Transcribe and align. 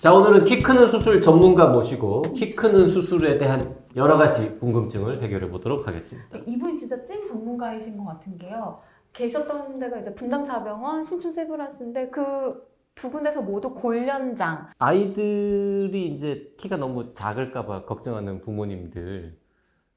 자 0.00 0.14
오늘은 0.14 0.44
키 0.44 0.62
크는 0.62 0.86
수술 0.86 1.20
전문가 1.20 1.68
모시고 1.68 2.22
키 2.34 2.54
크는 2.54 2.86
수술에 2.86 3.36
대한 3.38 3.76
여러 3.96 4.16
가지 4.16 4.58
궁금증을 4.58 5.22
해결해 5.22 5.48
보도록 5.50 5.88
하겠습니다. 5.88 6.28
네, 6.38 6.44
이분 6.46 6.74
진짜 6.74 7.02
찐 7.02 7.26
전문가이신 7.26 7.96
것 7.96 8.04
같은 8.04 8.38
게요. 8.38 8.80
계셨던 9.12 9.78
데가 9.80 9.98
이제 9.98 10.14
분당자병원, 10.14 11.02
신촌 11.02 11.32
세브란스인데 11.32 12.10
그 12.10 12.68
두 12.98 13.12
군데서 13.12 13.40
모두 13.42 13.72
골련장. 13.74 14.70
아이들이 14.76 16.12
이제 16.12 16.52
키가 16.58 16.76
너무 16.78 17.14
작을까봐 17.14 17.84
걱정하는 17.84 18.40
부모님들 18.40 19.38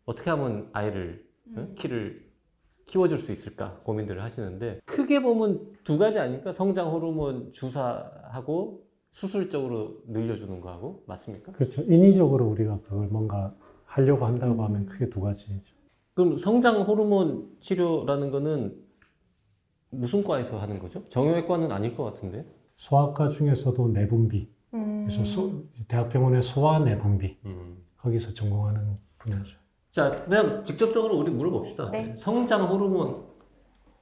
어떻게 0.06 0.30
하면 0.30 0.70
아이를 0.72 1.26
응? 1.48 1.58
음. 1.58 1.76
키를 1.80 2.30
키워줄 2.86 3.18
수 3.18 3.32
있을까 3.32 3.80
고민들을 3.86 4.22
하시는데 4.22 4.82
크게 4.86 5.24
보면 5.24 5.78
두 5.84 5.98
가지 5.98 6.20
아닙니까? 6.20 6.54
성장 6.54 6.92
호르몬 6.92 7.52
주사하고 7.54 8.84
수술적으로 9.22 9.98
늘려주는 10.08 10.62
거하고 10.62 11.04
맞습니까? 11.06 11.52
그렇죠. 11.52 11.82
인위적으로 11.84 12.46
우리가 12.48 12.80
그걸 12.82 13.08
뭔가 13.08 13.54
하려고 13.86 14.26
한다고 14.26 14.54
음. 14.54 14.60
하면 14.62 14.86
크게 14.86 15.10
두 15.10 15.22
가지죠. 15.22 15.76
그럼 16.14 16.38
성장 16.38 16.82
호르몬 16.84 17.50
치료라는 17.60 18.32
거는 18.32 18.76
무슨 19.90 20.24
과에서 20.24 20.58
하는 20.60 20.80
거죠? 20.80 21.08
정형외과는 21.10 21.72
아닐 21.72 21.96
것 21.96 22.04
같은데. 22.06 22.46
소아과 22.78 23.30
중에서도 23.30 23.90
내분비, 23.90 24.48
음. 24.74 25.06
그래서 25.06 25.24
소- 25.26 25.64
대학병원의 25.88 26.42
소아 26.42 26.80
내분비 26.80 27.38
음. 27.46 27.84
거기서 27.98 28.34
전공하는 28.34 28.98
분야죠. 29.18 29.58
자, 29.92 30.24
그냥 30.24 30.64
직접적으로 30.64 31.18
우리 31.20 31.30
물어봅시다. 31.32 31.92
네. 31.92 32.16
성장 32.18 32.66
호르몬 32.72 33.26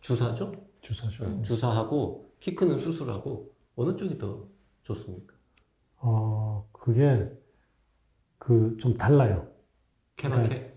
주사죠? 0.02 0.52
주사죠. 0.82 1.26
음, 1.26 1.44
주사하고 1.44 2.30
키 2.40 2.54
크는 2.56 2.80
수술하고 2.80 3.52
어느 3.76 3.96
쪽이 3.96 4.18
더 4.20 4.46
좋습니까? 4.94 5.36
어 5.98 6.68
그게 6.72 7.30
그 8.38 8.76
좀 8.80 8.94
달라요. 8.96 9.48
케바케? 10.16 10.74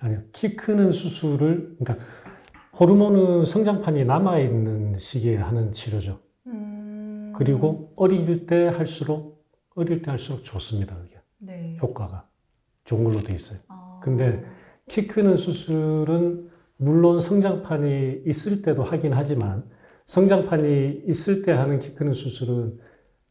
아니요, 0.00 0.22
키 0.32 0.54
크는 0.54 0.92
수술을 0.92 1.76
그러니까 1.78 2.06
호르몬은 2.78 3.44
성장판이 3.44 4.04
남아 4.04 4.38
있는 4.38 4.96
시기에 4.98 5.36
하는 5.36 5.72
치료죠. 5.72 6.20
음. 6.46 7.32
그리고 7.34 7.92
어릴 7.96 8.46
때 8.46 8.68
할수록 8.68 9.44
어릴 9.74 10.02
때 10.02 10.10
할수록 10.10 10.44
좋습니다. 10.44 10.96
그게 10.96 11.20
네. 11.38 11.76
효과가 11.82 12.28
좋은 12.84 13.04
걸로 13.04 13.20
돼 13.22 13.34
있어요. 13.34 13.58
아. 13.68 13.98
근데 14.02 14.44
키 14.88 15.06
크는 15.08 15.36
수술은 15.36 16.48
물론 16.76 17.20
성장판이 17.20 18.22
있을 18.26 18.62
때도 18.62 18.84
하긴 18.84 19.12
하지만 19.12 19.68
성장판이 20.06 21.02
있을 21.06 21.42
때 21.42 21.52
하는 21.52 21.78
키 21.80 21.92
크는 21.94 22.12
수술은 22.12 22.78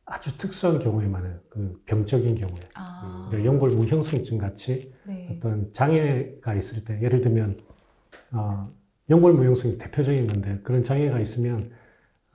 아주 0.07 0.37
특수한 0.37 0.79
경우에만 0.79 1.25
해요. 1.25 1.39
그 1.49 1.83
병적인 1.85 2.35
경우에. 2.35 2.61
아. 2.75 3.27
그러니까 3.29 3.51
연골 3.51 3.71
무형성증 3.71 4.39
같이 4.39 4.93
네. 5.05 5.29
어떤 5.31 5.71
장애가 5.73 6.55
있을 6.55 6.85
때 6.85 7.01
예를 7.03 7.21
들면 7.21 7.59
어, 8.31 8.73
연골 9.09 9.33
무형성이 9.33 9.77
대표적인 9.77 10.27
건데 10.27 10.61
그런 10.63 10.83
장애가 10.83 11.19
있으면 11.21 11.71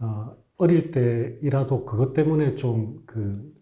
어, 0.00 0.36
어릴 0.58 0.90
때이라도 0.92 1.84
그것 1.86 2.14
때문에 2.14 2.55
좀 2.56 3.02
그 3.06 3.52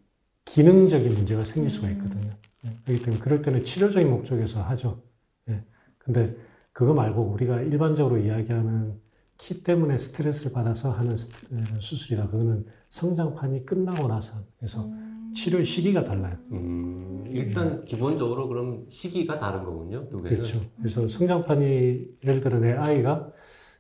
기능적인 0.47 1.15
문제가 1.15 1.45
생길 1.45 1.71
수가 1.71 1.91
있거든요. 1.91 2.37
예, 2.67 2.77
그렇기 2.85 3.05
때문에 3.05 3.21
그럴 3.23 3.43
때는 3.43 3.63
치료적인 3.65 4.11
목적에서 4.11 4.63
하죠. 4.63 5.03
예. 5.49 5.65
근데 5.99 6.37
그거 6.73 6.95
말고 6.95 7.23
우리가 7.23 7.61
일반적으로 7.63 8.19
이야기하는 8.19 9.01
키 9.39 9.63
때문에 9.63 9.97
스트레스를 9.99 10.53
받아서 10.53 10.93
하는 10.93 11.13
에, 11.13 11.81
수술이다. 11.81 12.29
그거는 12.31 12.67
성장판이 12.91 13.65
끝나고 13.65 14.09
나서 14.09 14.45
그래서 14.59 14.85
음. 14.85 15.33
치료 15.35 15.63
시기가 15.63 16.03
달라요. 16.05 16.37
음, 16.51 17.25
일단 17.29 17.85
기본적으로 17.85 18.49
그럼 18.49 18.85
시기가 18.91 19.39
다른 19.39 19.65
거군요. 19.65 20.09
두 20.09 20.17
개는. 20.17 20.29
그렇죠. 20.29 20.61
그래서 20.77 21.07
성장판이 21.07 22.07
예를 22.25 22.41
들어 22.41 22.59
내 22.59 22.73
아이가 22.73 23.31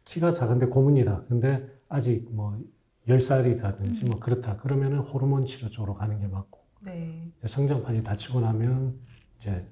키가 0.04 0.30
작은데 0.30 0.66
고문이다. 0.66 1.24
근데 1.28 1.66
아직 1.88 2.28
뭐 2.30 2.56
10살이다든지 3.08 4.08
뭐 4.08 4.20
그렇다. 4.20 4.56
그러면은 4.58 5.00
호르몬 5.00 5.44
치료 5.44 5.68
쪽으로 5.68 5.94
가는 5.94 6.18
게 6.20 6.28
맞고 6.28 6.60
네. 6.82 7.32
성장판이 7.44 8.04
다치고 8.04 8.40
나면 8.40 8.96
이제 9.38 9.66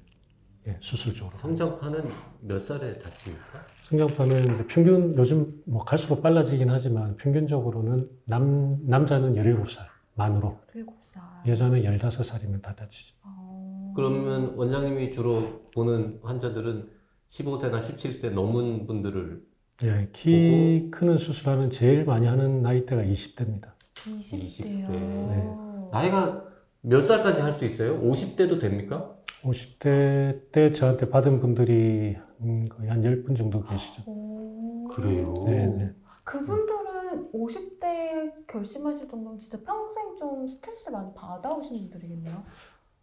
예, 0.66 0.76
수술 0.80 1.14
쪽으로. 1.14 1.38
성장판은 1.38 2.04
몇 2.40 2.58
살에 2.58 2.98
다칩니까? 2.98 3.60
성장판은 3.88 4.54
이제 4.54 4.66
평균 4.66 5.16
요즘 5.16 5.62
뭐 5.64 5.82
갈수록 5.82 6.20
빨라지긴 6.20 6.68
하지만 6.68 7.16
평균적으로는 7.16 8.06
남 8.26 8.78
남자는 8.86 9.34
17살 9.34 9.78
만으로 10.14 10.58
7살. 10.74 11.48
여자는 11.48 11.82
15살이면 11.82 12.60
다 12.60 12.74
다치죠. 12.74 13.14
어. 13.22 13.92
그러면 13.96 14.52
원장님이 14.56 15.10
주로 15.10 15.62
보는 15.74 16.20
환자들은 16.22 16.86
15세나 17.30 17.78
17세 17.78 18.30
넘은 18.32 18.86
분들을 18.86 19.42
예, 19.84 20.08
키 20.12 20.90
크는 20.90 21.16
수술하는 21.16 21.70
제일 21.70 22.04
많이 22.04 22.26
하는 22.26 22.60
나이대가 22.62 23.02
20대입니다. 23.02 23.68
20대요. 23.94 24.44
20대. 24.44 24.64
네. 24.90 25.50
나이가 25.92 26.44
몇 26.82 27.00
살까지 27.00 27.40
할 27.40 27.52
수 27.52 27.64
있어요? 27.64 27.98
50대도 28.02 28.60
됩니까? 28.60 29.14
50대 29.42 30.50
때 30.52 30.70
저한테 30.70 31.08
받은 31.10 31.40
분들이 31.40 32.16
음, 32.40 32.66
거의 32.68 32.88
한 32.88 33.02
10분 33.02 33.36
정도 33.36 33.62
계시죠. 33.62 34.02
오. 34.06 34.88
그래요? 34.88 35.34
네, 35.46 35.66
네. 35.66 35.92
그분들은 36.24 37.32
50대 37.32 38.46
결심하실 38.46 39.08
정도면 39.08 39.38
진짜 39.38 39.58
평생 39.64 40.16
좀 40.16 40.46
스트레스 40.46 40.90
많이 40.90 41.12
받아오신 41.14 41.78
분들이겠네요. 41.90 42.42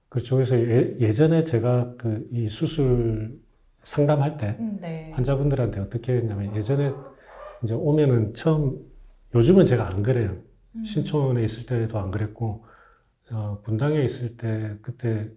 그렇죠. 0.09 0.35
그래서 0.35 0.57
예, 0.57 1.11
전에 1.11 1.43
제가 1.43 1.95
그 1.97 2.27
이 2.31 2.47
수술 2.47 3.39
상담할 3.83 4.37
때 4.37 4.57
음, 4.59 4.77
네. 4.81 5.11
환자분들한테 5.13 5.79
어떻게 5.79 6.13
했냐면 6.17 6.55
예전에 6.55 6.91
이제 7.63 7.73
오면은 7.75 8.33
처음 8.33 8.79
요즘은 9.33 9.65
제가 9.65 9.87
안 9.87 10.01
그래요. 10.01 10.37
음. 10.75 10.83
신촌에 10.83 11.43
있을 11.43 11.65
때도 11.65 11.99
안 11.99 12.09
그랬고 12.11 12.65
어, 13.31 13.61
분당에 13.63 14.03
있을 14.03 14.37
때 14.37 14.75
그때 14.81 15.29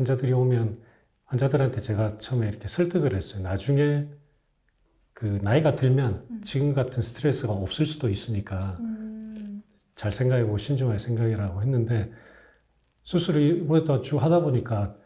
환자들이 0.00 0.32
오면 0.32 0.78
환자들한테 1.26 1.80
제가 1.80 2.18
처음에 2.18 2.48
이렇게 2.48 2.68
설득을 2.68 3.14
했어요. 3.14 3.42
나중에 3.42 4.08
그 5.12 5.38
나이가 5.42 5.76
들면 5.76 6.26
음. 6.30 6.40
지금 6.42 6.72
같은 6.72 7.02
스트레스가 7.02 7.52
없을 7.52 7.84
수도 7.84 8.08
있으니까 8.08 8.78
음. 8.80 9.62
잘 9.94 10.10
생각해보고 10.10 10.56
신중하게 10.56 10.98
생각이라고 10.98 11.60
했는데 11.60 12.10
수술을 13.02 13.66
오랫동안 13.68 14.02
쭉 14.02 14.16
하다 14.22 14.40
보니까 14.40 14.96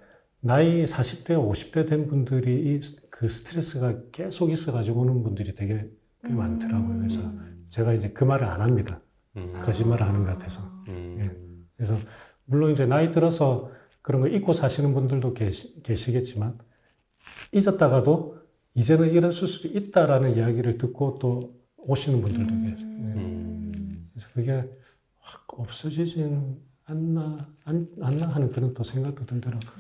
나이 0.41 0.85
40대, 0.85 1.31
50대 1.31 1.89
된 1.89 2.07
분들이 2.07 2.81
그 3.11 3.29
스트레스가 3.29 4.11
계속 4.13 4.51
있어가지고 4.51 5.01
오는 5.01 5.23
분들이 5.23 5.55
되게 5.55 5.91
꽤 6.25 6.33
많더라고요. 6.33 6.99
그래서 6.99 7.21
음. 7.21 7.65
제가 7.69 7.95
이제 7.95 8.11
그 8.11 8.25
말을 8.25 8.47
안 8.47 8.61
합니다. 8.61 9.01
음. 9.37 9.49
거짓말을 9.61 10.07
하는 10.07 10.25
것 10.25 10.31
같아서. 10.33 10.63
음. 10.89 11.67
그래서 11.77 11.97
물론 12.45 12.71
이제 12.71 12.87
나이 12.87 13.11
들어서 13.11 13.73
그런 14.05 14.21
거 14.21 14.29
잊고 14.29 14.53
사시는 14.53 14.93
분들도 14.93 15.33
계시, 15.33 15.83
계시겠지만 15.83 16.59
잊었다가도 17.53 18.37
이제는 18.75 19.11
이런 19.13 19.31
수술이 19.31 19.73
있다라는 19.75 20.37
이야기를 20.37 20.77
듣고 20.77 21.19
또 21.19 21.55
오시는 21.79 22.21
분들도 22.21 22.51
계세요. 22.55 22.87
예. 22.87 23.03
음. 23.15 24.11
그래서 24.13 24.29
그게 24.35 24.71
확 25.21 25.47
없어지진 25.59 26.61
않나, 26.85 27.49
안, 27.65 27.89
않나 28.03 28.27
하는 28.27 28.51
그런 28.51 28.75
또 28.75 28.85
생각도 28.85 29.25
들더라고요. 29.25 29.71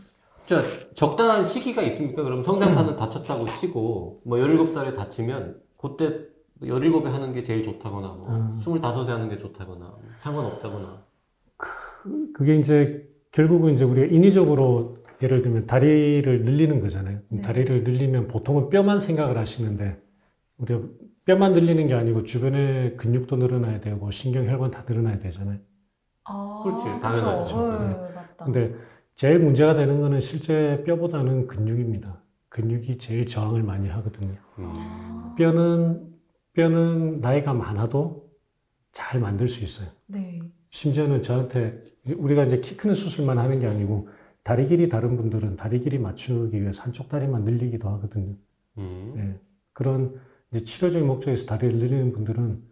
자, 0.46 0.58
적당한 0.94 1.44
시기가 1.44 1.82
있습니까? 1.82 2.22
그럼 2.22 2.42
성장판은 2.42 2.96
다쳤다고 2.96 3.46
치고, 3.60 4.22
뭐, 4.24 4.38
17살에 4.38 4.96
다치면, 4.96 5.60
그때 5.76 6.20
17에 6.62 7.04
하는 7.04 7.34
게 7.34 7.42
제일 7.42 7.62
좋다거나, 7.62 8.12
뭐, 8.18 8.28
음. 8.30 8.58
25에 8.58 9.08
하는 9.08 9.28
게 9.28 9.36
좋다거나, 9.36 9.98
상관없다거나. 10.20 11.04
그- 11.58 12.32
그게 12.32 12.56
이제 12.56 13.06
결국은 13.34 13.72
이제 13.72 13.84
우리가 13.84 14.06
인위적으로 14.06 14.98
예를 15.20 15.42
들면 15.42 15.66
다리를 15.66 16.42
늘리는 16.42 16.80
거잖아요. 16.80 17.18
네. 17.30 17.42
다리를 17.42 17.82
늘리면 17.82 18.28
보통은 18.28 18.70
뼈만 18.70 19.00
생각을 19.00 19.36
하시는데 19.36 20.00
우리가 20.58 20.80
뼈만 21.24 21.52
늘리는 21.52 21.88
게 21.88 21.94
아니고 21.94 22.22
주변에 22.22 22.92
근육도 22.92 23.36
늘어나야 23.36 23.80
되고 23.80 24.08
신경 24.12 24.46
혈관 24.46 24.70
다 24.70 24.84
늘어나야 24.88 25.18
되잖아요. 25.18 25.58
아, 26.24 26.60
그렇지. 26.62 27.00
당연하죠. 27.00 27.72
네, 27.72 27.88
네. 27.88 27.94
맞다. 28.14 28.44
근데 28.44 28.74
제일 29.16 29.40
문제가 29.40 29.74
되는 29.74 30.00
거는 30.00 30.20
실제 30.20 30.84
뼈보다는 30.86 31.48
근육입니다. 31.48 32.22
근육이 32.50 32.98
제일 32.98 33.26
저항을 33.26 33.64
많이 33.64 33.88
하거든요. 33.88 34.36
음. 34.60 35.34
뼈는 35.36 36.06
뼈는 36.52 37.20
나이가 37.20 37.52
많아도 37.52 38.30
잘 38.92 39.18
만들 39.18 39.48
수 39.48 39.64
있어요. 39.64 39.88
네. 40.06 40.40
심지어는 40.70 41.20
저한테 41.20 41.82
우리가 42.12 42.44
이제 42.44 42.60
키 42.60 42.76
크는 42.76 42.94
수술만 42.94 43.38
하는 43.38 43.58
게 43.60 43.66
아니고 43.66 44.08
다리 44.42 44.66
길이 44.66 44.88
다른 44.88 45.16
분들은 45.16 45.56
다리 45.56 45.80
길이 45.80 45.98
맞추기 45.98 46.60
위해서 46.60 46.82
한쪽 46.82 47.08
다리만 47.08 47.44
늘리기도 47.44 47.88
하거든요. 47.88 48.34
음. 48.78 49.14
예. 49.16 49.40
그런 49.72 50.14
이제 50.50 50.62
치료적인 50.62 51.06
목적에서 51.06 51.46
다리를 51.46 51.78
늘리는 51.78 52.12
분들은 52.12 52.62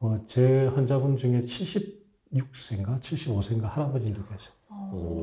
어, 0.00 0.20
제 0.26 0.66
환자분 0.66 1.16
중에 1.16 1.40
76세인가 1.42 3.00
75세인가 3.00 3.62
할아버지도 3.62 4.20
계세요. 4.24 4.52
오. 4.92 5.22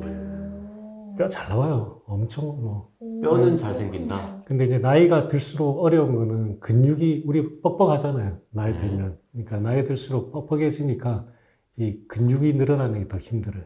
뼈 1.16 1.28
잘 1.28 1.48
나와요. 1.48 2.02
엄청 2.06 2.46
뭐. 2.60 2.92
뼈는 3.22 3.56
잘 3.56 3.74
생긴다. 3.76 4.42
근데 4.44 4.64
이제 4.64 4.78
나이가 4.78 5.28
들수록 5.28 5.78
어려운 5.84 6.16
거는 6.16 6.58
근육이 6.58 7.22
우리 7.24 7.60
뻑뻑하잖아요. 7.60 8.38
나이 8.50 8.72
음. 8.72 8.76
들면. 8.76 9.18
그러니까 9.32 9.60
나이 9.60 9.84
들수록 9.84 10.32
뻑뻑해지니까 10.32 11.26
이 11.76 11.98
근육이 12.08 12.54
늘어나는 12.54 13.00
게 13.00 13.08
더 13.08 13.16
힘들어요. 13.18 13.64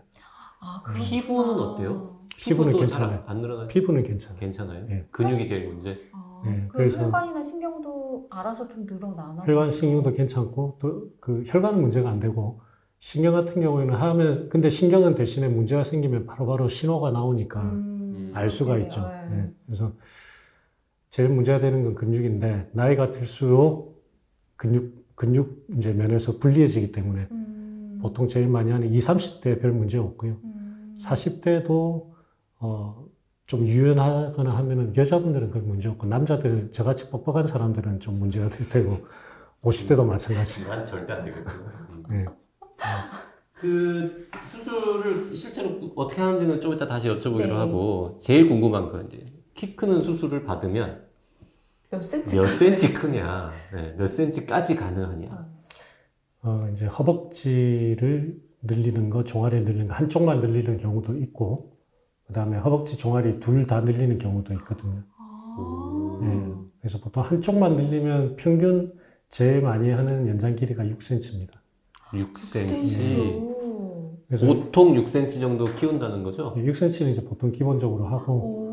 아, 0.61 0.83
피부는 0.95 1.51
어때요? 1.59 2.19
피부는 2.37 2.77
괜찮아요. 2.77 3.21
잘안 3.27 3.41
늘어나요? 3.41 3.69
피부는 3.69 4.03
괜찮아요. 4.03 4.39
괜찮아요? 4.41 4.87
예. 4.91 5.07
근육이 5.11 5.47
제일 5.47 5.69
문제? 5.73 5.99
아, 6.13 6.43
네, 6.45 6.53
그럼 6.53 6.69
그래서- 6.73 7.03
혈관이나 7.03 7.43
신경도 7.43 8.29
알아서 8.31 8.67
좀 8.69 8.87
늘어나나? 8.87 9.43
혈관 9.45 9.71
신경도 9.71 10.13
괜찮고 10.13 10.77
또 10.81 11.11
그 11.21 11.43
혈관은 11.47 11.81
문제가 11.81 12.11
안 12.11 12.19
되고 12.21 12.61
신경 13.01 13.35
같은 13.35 13.61
경우에는 13.63 13.95
하면 13.95 14.49
근데 14.49 14.69
신경은 14.71 15.15
대신에 15.15 15.49
문제가 15.49 15.85
생기면 15.85 16.27
바로바로 16.27 16.69
신호가 16.69 17.11
나오니까 17.11 17.63
음, 17.63 18.31
알 18.35 18.49
수가 18.51 18.77
네, 18.77 18.83
있죠. 18.83 19.03
네. 19.07 19.39
예. 19.39 19.51
그래서 19.67 19.93
제일 21.11 21.29
문제가 21.29 21.59
되는 21.59 21.83
건 21.85 21.93
근육인데 21.95 22.71
나이가 22.73 23.11
들수록 23.11 24.05
근육 24.57 25.07
근육 25.15 25.67
이제 25.77 25.93
면에서 25.93 26.39
불리해지기 26.39 26.93
때문에 26.93 27.27
음, 27.31 27.58
보통 28.01 28.29
제일 28.29 28.49
많이 28.49 28.71
하는 28.71 28.93
20, 28.93 29.11
30대 29.11 29.61
별 29.61 29.73
문제 29.73 29.99
없고요. 29.99 30.37
음, 30.45 30.97
40대도 30.99 32.11
어, 32.61 33.07
좀 33.47 33.65
유연하거나 33.65 34.57
하면은 34.57 34.95
여자분들은 34.97 35.51
그 35.51 35.59
문제 35.59 35.89
없고 35.89 36.07
남자들은 36.07 36.73
저같이 36.73 37.11
뻑뻑한 37.11 37.47
사람들은 37.47 38.01
좀 38.01 38.19
문제가 38.19 38.49
될 38.49 38.69
테고 38.69 39.07
50대도 39.63 40.05
마찬가지. 40.05 40.67
난 40.67 40.85
절대 40.85 41.13
안 41.15 41.25
되거든요. 41.25 41.71
음. 41.91 42.05
예. 42.13 42.27
그 43.55 44.29
수술을 44.47 45.35
실제로 45.35 45.93
어떻게 45.97 46.21
하는지는 46.21 46.61
좀 46.61 46.75
이따 46.75 46.87
다시 46.87 47.09
여쭤보기로 47.09 47.49
네. 47.49 47.53
하고 47.53 48.17
제일 48.21 48.47
궁금한 48.49 48.89
건 48.89 49.07
이제 49.09 49.27
키 49.55 49.75
크는 49.75 50.03
수술을 50.03 50.45
받으면 50.45 51.09
몇 51.91 52.03
센치? 52.03 52.37
몇 52.37 52.49
센치 52.49 52.93
크냐, 52.93 53.51
네, 53.73 53.95
몇 53.97 54.09
센치까지 54.09 54.77
가능하냐. 54.77 55.49
어, 56.43 56.69
이제 56.73 56.87
허벅지를 56.87 58.37
늘리는 58.63 59.11
거, 59.11 59.25
종아리를 59.25 59.65
늘리는 59.65 59.87
거 59.87 59.95
한쪽만 59.95 60.41
늘리는 60.41 60.77
경우도 60.77 61.17
있고, 61.19 61.73
그 62.27 62.33
다음에 62.33 62.59
허벅지, 62.59 62.97
종아리 62.97 63.41
둘 63.41 63.67
다 63.67 63.81
늘리는 63.81 64.19
경우도 64.19 64.53
있거든요. 64.55 65.03
아, 65.19 66.21
예. 66.23 66.55
그래서 66.81 66.99
보통 67.01 67.23
한쪽만 67.23 67.77
늘리면 67.77 68.37
평균 68.37 68.93
제일 69.29 69.63
많이 69.63 69.91
하는 69.91 70.29
연장 70.29 70.55
길이가 70.55 70.85
6cm입니다. 70.85 71.53
6cm. 72.13 73.43
오. 73.43 74.17
그래서 74.29 74.47
보통 74.47 74.95
6cm 74.95 75.41
정도 75.41 75.75
키운다는 75.75 76.23
거죠? 76.23 76.55
6cm는 76.57 77.11
이제 77.11 77.25
보통 77.25 77.51
기본적으로 77.51 78.07
하고, 78.07 78.33
오. 78.33 78.69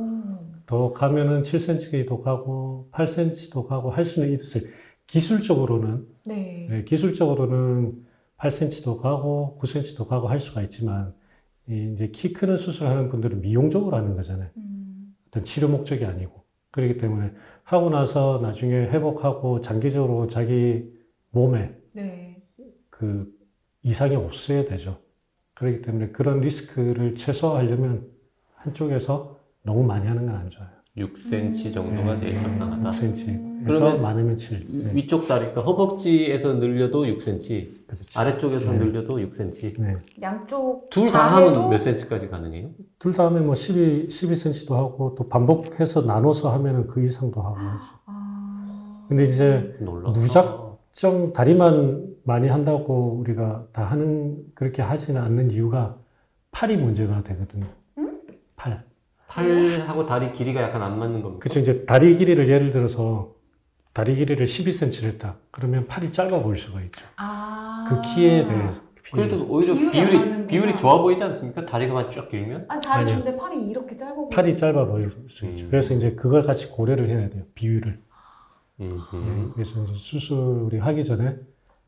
더 0.65 0.91
가면은 0.93 1.41
7cm도 1.41 2.21
가고, 2.21 2.89
8cm도 2.91 3.65
가고 3.67 3.89
할 3.89 4.03
수는 4.05 4.33
있어요. 4.33 4.63
기술적으로는, 5.07 6.07
네. 6.23 6.67
예, 6.71 6.83
기술적으로는 6.83 8.05
8cm도 8.37 8.97
가고, 8.97 9.57
9cm도 9.61 10.07
가고 10.07 10.27
할 10.27 10.39
수가 10.39 10.61
있지만, 10.63 11.13
이 11.69 11.91
이제 11.93 12.09
키 12.09 12.33
크는 12.33 12.57
수술하는 12.57 13.09
분들은 13.09 13.41
미용적으로 13.41 13.95
하는 13.95 14.15
거잖아요. 14.15 14.49
음, 14.57 15.15
어떤 15.27 15.43
치료 15.43 15.67
목적이 15.67 16.05
아니고. 16.05 16.43
그렇기 16.71 16.97
때문에 16.97 17.31
하고 17.63 17.89
나서 17.89 18.39
나중에 18.41 18.75
회복하고 18.75 19.61
장기적으로 19.61 20.27
자기 20.27 20.91
몸에 21.31 21.75
네. 21.93 22.43
그 22.89 23.33
이상이 23.81 24.15
없어야 24.15 24.65
되죠. 24.65 24.99
그렇기 25.53 25.81
때문에 25.81 26.09
그런 26.09 26.41
리스크를 26.41 27.15
최소화하려면 27.15 28.11
한쪽에서 28.55 29.39
너무 29.63 29.83
많이 29.83 30.05
하는 30.05 30.25
건 30.25 30.35
안 30.35 30.49
좋아요. 30.49 30.74
6cm 30.97 31.73
정도가 31.73 32.13
예, 32.13 32.17
제일 32.17 32.35
예, 32.35 32.41
적당하다. 32.41 32.89
6cm에서 32.91 33.65
그러면 33.65 34.01
많으면 34.01 34.37
7. 34.37 34.59
위- 34.69 34.83
네, 34.83 34.93
위쪽 34.93 35.27
다리, 35.27 35.39
그러니까 35.41 35.61
허벅지에서 35.61 36.53
늘려도 36.53 37.03
6cm, 37.05 37.85
그렇지. 37.87 38.17
아래쪽에서 38.17 38.71
네. 38.71 38.77
늘려도 38.77 39.17
6cm. 39.17 39.81
네. 39.81 39.97
양쪽 40.21 40.89
둘다다 40.89 41.35
하면 41.35 41.69
몇 41.69 41.79
cm까지 41.79 42.29
가능해요? 42.29 42.69
둘 42.99 43.13
다 43.13 43.25
하면 43.25 43.45
뭐 43.45 43.55
12, 43.55 44.07
12cm도 44.07 44.73
하고 44.75 45.15
또 45.15 45.27
반복해서 45.27 46.01
나눠서 46.03 46.51
하면은 46.53 46.87
그 46.87 47.03
이상도 47.03 47.41
하고 47.41 47.57
하죠. 47.57 47.83
아. 48.05 49.05
근데 49.09 49.23
이제 49.23 49.75
놀라. 49.81 50.09
무작- 50.11 50.63
좀 50.93 51.33
다리만 51.33 52.07
많이 52.23 52.47
한다고 52.47 53.17
우리가 53.19 53.67
다 53.73 53.83
하는 53.83 54.37
그렇게 54.53 54.81
하지는 54.81 55.21
않는 55.21 55.51
이유가 55.51 55.97
팔이 56.51 56.77
문제가 56.77 57.21
되거든요. 57.23 57.65
팔. 58.55 58.85
팔하고 59.27 60.05
다리 60.05 60.31
길이가 60.31 60.61
약간 60.61 60.81
안 60.81 60.99
맞는 60.99 61.21
겁니다. 61.21 61.41
그렇죠. 61.41 61.59
이제 61.59 61.85
다리 61.85 62.15
길이를 62.15 62.47
예를 62.47 62.69
들어서 62.71 63.33
다리 63.93 64.15
길이를 64.15 64.45
12cm를 64.45 65.03
했다. 65.05 65.37
그러면 65.51 65.87
팔이 65.87 66.11
짧아 66.11 66.41
보일 66.41 66.57
수가 66.57 66.81
있죠. 66.83 67.05
아. 67.17 67.85
그 67.87 68.01
키에 68.01 68.45
대해서. 68.45 68.81
그래도 69.11 69.45
오히려 69.47 69.73
비율이 69.73 70.17
안 70.17 70.47
비율이 70.47 70.75
좋아 70.77 70.99
보이지 70.99 71.23
않습니까? 71.23 71.65
다리가만 71.65 72.09
쭉 72.09 72.27
길면? 72.29 72.65
아니 72.67 72.81
다리 72.81 73.03
아니요. 73.03 73.23
근데 73.23 73.37
팔이 73.37 73.67
이렇게 73.67 73.95
짧아 73.95 74.13
보여. 74.15 74.29
팔이 74.29 74.55
짧아 74.55 74.85
보일 74.85 75.11
수 75.29 75.45
있죠. 75.45 75.65
음. 75.65 75.67
그래서 75.69 75.93
이제 75.93 76.11
그걸 76.15 76.41
같이 76.41 76.69
고려를 76.71 77.09
해야 77.09 77.29
돼요. 77.29 77.43
비율을. 77.53 77.99
음, 78.81 78.99
예, 79.13 79.51
그래서 79.53 79.81
이제 79.83 79.93
수술이 79.93 80.79
하기 80.79 81.03
전에 81.03 81.37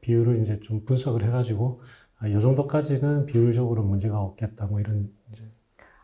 비율을 0.02 0.42
이제 0.42 0.60
좀 0.62 0.86
분석을 0.86 1.24
해가지고 1.24 1.82
아, 2.20 2.28
이 2.28 2.40
정도까지는 2.40 3.26
비율적으로 3.26 3.84
문제가 3.84 4.20
없겠다. 4.20 4.68
뭐 4.68 4.80
이런 4.80 5.10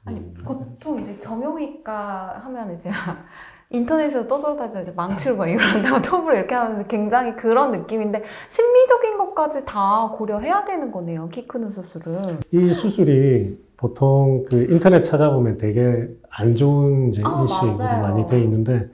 아니 0.05 0.17
음. 0.17 0.33
보통 0.43 1.01
이제 1.01 1.19
정형외과 1.19 2.41
하면 2.43 2.73
이제 2.73 2.89
인터넷에서 3.69 4.27
떠돌다니면서 4.27 4.81
이제 4.81 4.91
망치로 4.95 5.37
막 5.37 5.47
이런다고 5.47 6.01
톱을 6.03 6.35
이렇게 6.35 6.53
하면서 6.53 6.87
굉장히 6.87 7.35
그런 7.35 7.71
느낌인데 7.71 8.23
심리적인 8.47 9.17
것까지 9.17 9.65
다 9.65 10.11
고려해야 10.15 10.63
되는 10.65 10.91
거네요. 10.91 11.27
키 11.29 11.47
크는 11.47 11.71
수술은. 11.71 12.39
이 12.51 12.73
수술이 12.73 13.57
보통 13.77 14.45
그 14.47 14.67
인터넷 14.69 15.01
찾아보면 15.01 15.57
되게 15.57 16.07
안 16.29 16.55
좋은 16.55 17.09
이제 17.11 17.23
아, 17.25 17.41
인식으로 17.41 17.77
맞아요. 17.77 18.01
많이 18.03 18.27
돼 18.27 18.39
있는데 18.41 18.89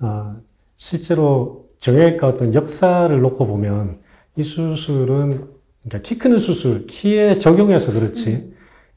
아, 0.00 0.36
실제로 0.76 1.66
정형외과 1.78 2.28
어떤 2.28 2.52
역사를 2.52 3.18
놓고 3.18 3.46
보면 3.46 4.00
이 4.36 4.42
수술은 4.42 5.48
그러니까 5.84 6.02
키 6.02 6.18
크는 6.18 6.38
수술 6.38 6.86
키에 6.86 7.38
적용해서 7.38 7.92
그렇지 7.92 8.51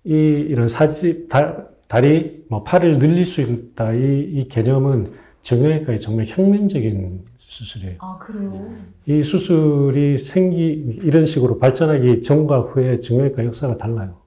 이 0.05 0.13
이런 0.13 0.67
사지 0.67 1.27
다, 1.27 1.65
다리 1.87 2.43
뭐 2.47 2.63
팔을 2.63 2.99
늘릴 2.99 3.25
수 3.25 3.41
있다 3.41 3.93
이, 3.93 4.21
이 4.31 4.47
개념은 4.47 5.11
정형외과의 5.41 5.99
정말 5.99 6.25
혁명적인 6.27 7.25
수술이에요. 7.37 7.97
아 7.99 8.17
그래요. 8.19 8.69
이 9.05 9.21
수술이 9.21 10.17
생기 10.17 10.99
이런 11.03 11.25
식으로 11.25 11.59
발전하기 11.59 12.21
전과 12.21 12.61
후에 12.61 12.99
정형외과 12.99 13.45
역사가 13.45 13.77
달라요. 13.77 14.17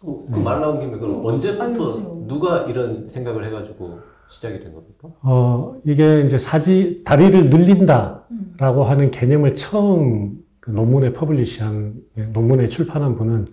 그말 0.00 0.60
나온 0.60 0.80
김에 0.80 0.98
그럼 0.98 1.24
언제부터 1.26 1.62
알려주세요. 1.64 2.24
누가 2.26 2.62
이런 2.62 3.06
생각을 3.06 3.44
해가지고 3.46 4.00
시작이 4.28 4.60
된 4.60 4.72
겁니까? 4.72 5.08
어, 5.22 5.76
이게 5.84 6.22
이제 6.22 6.38
사지, 6.38 7.02
다리를 7.04 7.50
늘린다라고 7.50 8.82
음. 8.82 8.88
하는 8.88 9.10
개념을 9.10 9.54
처음 9.56 10.38
그 10.60 10.70
논문에 10.70 11.12
publish한, 11.12 11.94
예, 12.18 12.22
논문에 12.26 12.66
출판한 12.66 13.16
분은 13.16 13.48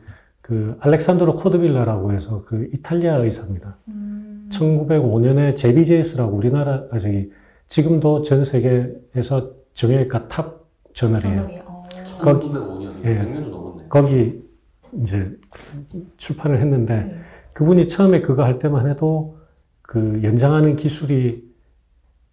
그 0.48 0.78
알레산드로 0.80 1.36
코디빌라라고 1.36 2.14
해서 2.14 2.42
그 2.46 2.70
이탈리아 2.74 3.18
의사입니다. 3.18 3.78
음. 3.90 4.48
1905년에 4.50 5.58
JBJS라고 5.58 6.38
우리나라, 6.38 6.86
아, 6.90 7.00
저기, 7.00 7.30
지금도 7.68 8.22
전 8.22 8.46
세계에서 8.46 9.52
정형외과 9.74 10.30
top 10.30 10.66
journal이에요. 10.94 11.64
어. 11.66 11.84
거기- 12.22 12.48
1905년, 12.48 13.04
예. 13.04 13.20
100년도 13.20 13.50
넘었네. 13.50 13.84
거기 13.90 14.42
이제 15.02 15.30
출판을 16.16 16.62
했는데 16.62 16.96
네. 16.96 17.16
그분이 17.54 17.88
처음에 17.90 18.22
그거 18.22 18.46
할 18.46 18.58
때만 18.58 18.90
해도 18.90 19.40
그 19.82 20.22
연장하는 20.24 20.78
기술이 20.78 21.44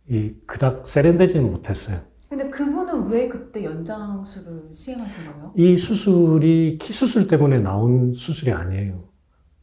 이 0.09 0.35
그닥 0.47 0.87
세련되지는 0.87 1.51
못했어요. 1.51 1.99
근데 2.37 2.51
그분은 2.51 3.11
왜 3.11 3.29
그때 3.29 3.63
연장술을 3.63 4.71
시행하신 4.75 5.25
거예요? 5.25 5.53
이 5.55 5.79
수술이 5.79 6.79
키 6.81 6.93
수술 6.93 7.29
때문에 7.29 7.61
나온 7.61 8.13
수술이 8.13 8.51
아니에요. 8.51 9.05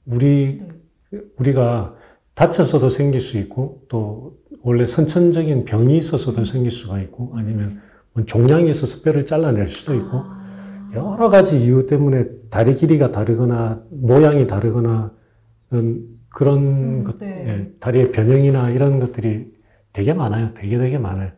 우리 0.06 0.62
네. 1.10 1.20
우리가 1.38 1.96
다쳐서도 2.34 2.88
생길 2.88 3.20
수 3.20 3.38
있고 3.40 3.84
또 3.90 4.38
원래 4.62 4.86
선천적인 4.86 5.66
병이 5.66 5.98
있어서도 5.98 6.46
생길 6.46 6.72
수가 6.72 7.02
있고 7.02 7.34
아니면 7.36 7.82
뭐 8.14 8.24
종양이 8.24 8.70
있어서 8.70 9.04
뼈를 9.04 9.26
잘라낼 9.26 9.66
수도 9.66 9.94
있고 9.94 10.22
아. 10.24 10.92
여러 10.96 11.28
가지 11.28 11.62
이유 11.62 11.88
때문에 11.88 12.26
다리 12.50 12.74
길이가 12.74 13.12
다르거나 13.12 13.84
모양이 13.90 14.48
다르거나 14.48 15.12
그런, 15.68 16.06
그런 16.30 16.58
음, 16.58 17.04
것, 17.04 17.18
네. 17.18 17.46
예, 17.48 17.72
다리의 17.82 18.14
변형이나 18.14 18.70
이런 18.70 19.02
것들이 19.02 19.52
되게 19.92 20.14
많아요. 20.14 20.54
되게 20.54 20.78
되게 20.78 20.98
많아요. 20.98 21.32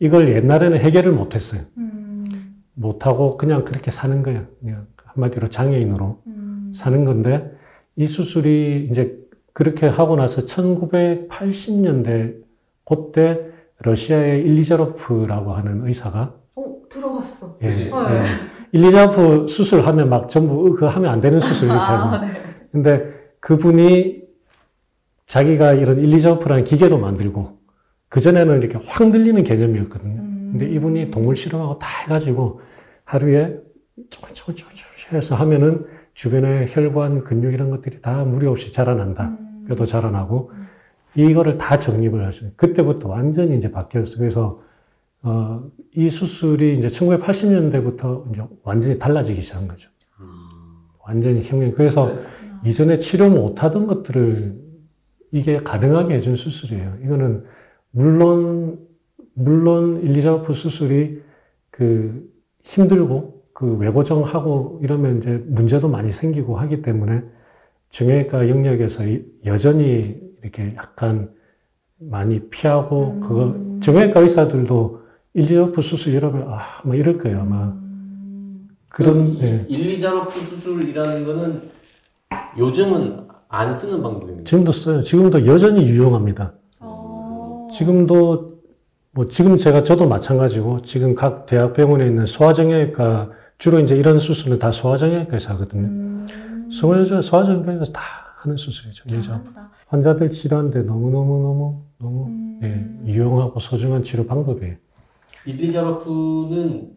이걸 0.00 0.28
옛날에는 0.34 0.78
해결을 0.78 1.12
못했어요. 1.12 1.62
음. 1.76 2.62
못하고 2.74 3.36
그냥 3.36 3.64
그렇게 3.64 3.90
사는 3.90 4.22
거예요. 4.22 4.46
그냥 4.60 4.86
한마디로 5.04 5.48
장애인으로 5.48 6.22
음. 6.26 6.72
사는 6.74 7.04
건데 7.04 7.50
이 7.96 8.06
수술이 8.06 8.88
이제 8.90 9.18
그렇게 9.52 9.86
하고 9.88 10.14
나서 10.14 10.42
1980년대 10.42 12.36
그때 12.84 13.40
러시아의 13.80 14.42
일리자로프라고 14.42 15.52
하는 15.52 15.86
의사가 15.86 16.34
어, 16.54 16.76
들어봤어. 16.88 17.58
예? 17.62 17.68
예. 17.68 17.84
네. 17.90 18.22
일리자로프 18.72 19.46
수술하면 19.48 20.08
막 20.08 20.28
전부 20.28 20.66
어, 20.66 20.72
그거 20.72 20.88
하면 20.88 21.10
안 21.10 21.20
되는 21.20 21.40
수술 21.40 21.68
이렇게 21.68 21.80
하죠. 21.80 22.04
아, 22.04 22.20
네. 22.20 22.32
근데 22.70 23.12
그분이 23.40 24.22
자기가 25.26 25.74
이런 25.74 25.98
일리자로프라는 25.98 26.64
기계도 26.64 26.98
만들고 26.98 27.57
그전에는 28.08 28.58
이렇게 28.58 28.78
확 28.84 29.10
들리는 29.10 29.42
개념이었거든요. 29.42 30.20
음. 30.20 30.48
근데 30.52 30.68
이분이 30.74 31.10
동물 31.10 31.36
실험하고 31.36 31.78
다 31.78 31.86
해가지고 32.02 32.60
하루에 33.04 33.60
조금 34.10 34.32
조금 34.32 34.54
조금 34.54 34.74
조금 34.74 35.16
해서 35.16 35.34
하면은 35.34 35.86
주변의 36.14 36.66
혈관, 36.68 37.24
근육 37.24 37.52
이런 37.52 37.70
것들이 37.70 38.00
다 38.00 38.24
무리 38.24 38.46
없이 38.46 38.72
자라난다. 38.72 39.36
음. 39.38 39.64
뼈도 39.68 39.84
자라나고 39.84 40.52
이거를 41.14 41.58
다 41.58 41.78
정립을 41.78 42.26
하시는 42.26 42.52
그때부터 42.56 43.08
완전히 43.08 43.56
이제 43.56 43.70
바뀌었어요. 43.70 44.18
그래서 44.18 44.60
어, 45.22 45.64
이 45.94 46.08
수술이 46.08 46.78
이제 46.78 46.86
1980년대부터 46.86 48.30
이제 48.30 48.42
완전히 48.62 48.98
달라지기 48.98 49.42
시작한 49.42 49.68
거죠. 49.68 49.90
완전히 51.08 51.42
혁명. 51.42 51.72
그래서 51.72 52.12
이전에 52.64 52.98
치료 52.98 53.30
못하던 53.30 53.86
것들을 53.86 54.54
이게 55.32 55.56
가능하게 55.56 56.14
해준 56.14 56.36
수술이에요. 56.36 56.98
이거는 57.02 57.44
물론 57.90 58.78
물론 59.34 60.02
일리자로프 60.02 60.52
수술이 60.52 61.22
그 61.70 62.28
힘들고 62.62 63.42
그 63.52 63.76
외고정하고 63.76 64.80
이러면 64.82 65.18
이제 65.18 65.42
문제도 65.46 65.88
많이 65.88 66.12
생기고 66.12 66.56
하기 66.58 66.82
때문에 66.82 67.22
정형외과 67.90 68.48
영역에서 68.48 69.06
이- 69.06 69.24
여전히 69.46 70.20
이렇게 70.42 70.74
약간 70.76 71.30
많이 71.98 72.40
피하고 72.50 73.12
음. 73.16 73.20
그거 73.20 73.56
정형외과 73.80 74.20
의사들도 74.20 75.00
일리자로프 75.34 75.80
수술 75.80 76.14
이러면 76.14 76.48
아 76.48 76.58
막 76.84 76.94
이럴 76.96 77.18
거예요 77.18 77.40
아마 77.40 77.64
음. 77.64 78.68
그런 78.88 79.26
이 79.28 79.42
예. 79.42 79.66
일리자로프 79.68 80.30
수술이라는 80.38 81.24
거는 81.24 81.62
요즘은 82.58 83.28
안 83.48 83.74
쓰는 83.74 84.02
방법입니다. 84.02 84.44
지금도 84.44 84.72
써요. 84.72 85.00
지금도 85.00 85.46
여전히 85.46 85.86
유용합니다. 85.88 86.52
어. 87.68 87.70
지금도 87.70 88.58
뭐 89.12 89.28
지금 89.28 89.56
제가 89.56 89.82
저도 89.82 90.08
마찬가지고 90.08 90.80
지금 90.82 91.14
각 91.14 91.46
대학병원에 91.46 92.06
있는 92.06 92.26
소아정형외과 92.26 93.30
주로 93.58 93.80
이제 93.80 93.96
이런 93.96 94.18
수술은 94.18 94.58
다 94.58 94.70
소아정형외과에서 94.70 95.54
하거든요. 95.54 95.82
음. 95.88 96.68
소아정 96.70 97.20
소아정형외과에서 97.22 97.92
다 97.92 98.02
하는 98.38 98.56
수술이죠. 98.56 99.04
한다. 99.32 99.70
환자들 99.88 100.30
치료하는데 100.30 100.82
너무 100.82 101.10
너무 101.10 101.42
너무 101.42 101.82
너무 101.98 102.26
음. 102.26 102.60
예, 102.62 103.10
유용하고 103.12 103.58
소중한 103.58 104.02
치료 104.02 104.24
방법이에요. 104.26 104.76
일리자로프는 105.46 106.92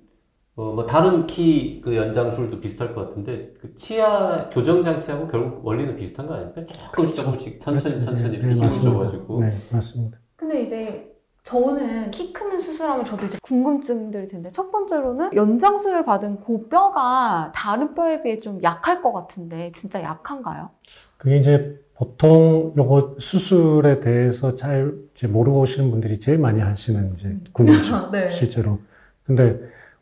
어, 0.55 0.73
뭐 0.73 0.85
다른 0.85 1.25
키 1.25 1.81
그 1.81 1.95
연장술도 1.95 2.59
비슷할 2.59 2.93
것 2.93 3.07
같은데 3.09 3.53
그 3.59 3.73
치아 3.75 4.49
교정 4.49 4.83
장치하고 4.83 5.27
결국 5.29 5.65
원리는 5.65 5.95
비슷한 5.95 6.27
거 6.27 6.35
아닙니까? 6.35 6.61
조금씩 6.67 7.15
조금씩 7.15 7.61
천천히 7.61 7.95
그렇죠. 7.95 8.05
천천히 8.05 8.31
네, 8.31 8.37
이렇게 8.37 8.53
힘을 8.55 8.65
맞습니다. 8.65 8.99
줘가지고 8.99 9.39
네, 9.41 9.47
맞습니다. 9.73 10.17
근데 10.41 10.63
이제 10.63 11.15
저는 11.43 12.09
키 12.09 12.33
크는 12.33 12.59
수술하면 12.59 13.05
저도 13.05 13.27
이제 13.27 13.37
궁금증들이 13.43 14.27
드는데 14.27 14.51
첫 14.51 14.71
번째로는 14.71 15.35
연장술을 15.35 16.03
받은 16.03 16.39
그 16.39 16.67
뼈가 16.67 17.51
다른 17.53 17.93
뼈에 17.93 18.23
비해 18.23 18.37
좀 18.37 18.61
약할 18.63 19.03
것 19.03 19.13
같은데 19.13 19.71
진짜 19.75 20.01
약한가요? 20.01 20.71
그게 21.17 21.37
이제 21.37 21.79
보통 21.93 22.73
요거 22.75 23.17
수술에 23.19 23.99
대해서 23.99 24.55
잘 24.55 24.95
모르고 25.29 25.59
오시는 25.59 25.91
분들이 25.91 26.17
제일 26.17 26.39
많이 26.39 26.59
하시는 26.59 27.13
이제 27.13 27.37
궁금증. 27.53 27.95
네. 28.11 28.27
실제로. 28.27 28.79
근데 29.23 29.59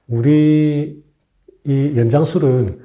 우리 0.07 1.03
이 1.65 1.93
연장술은 1.97 2.79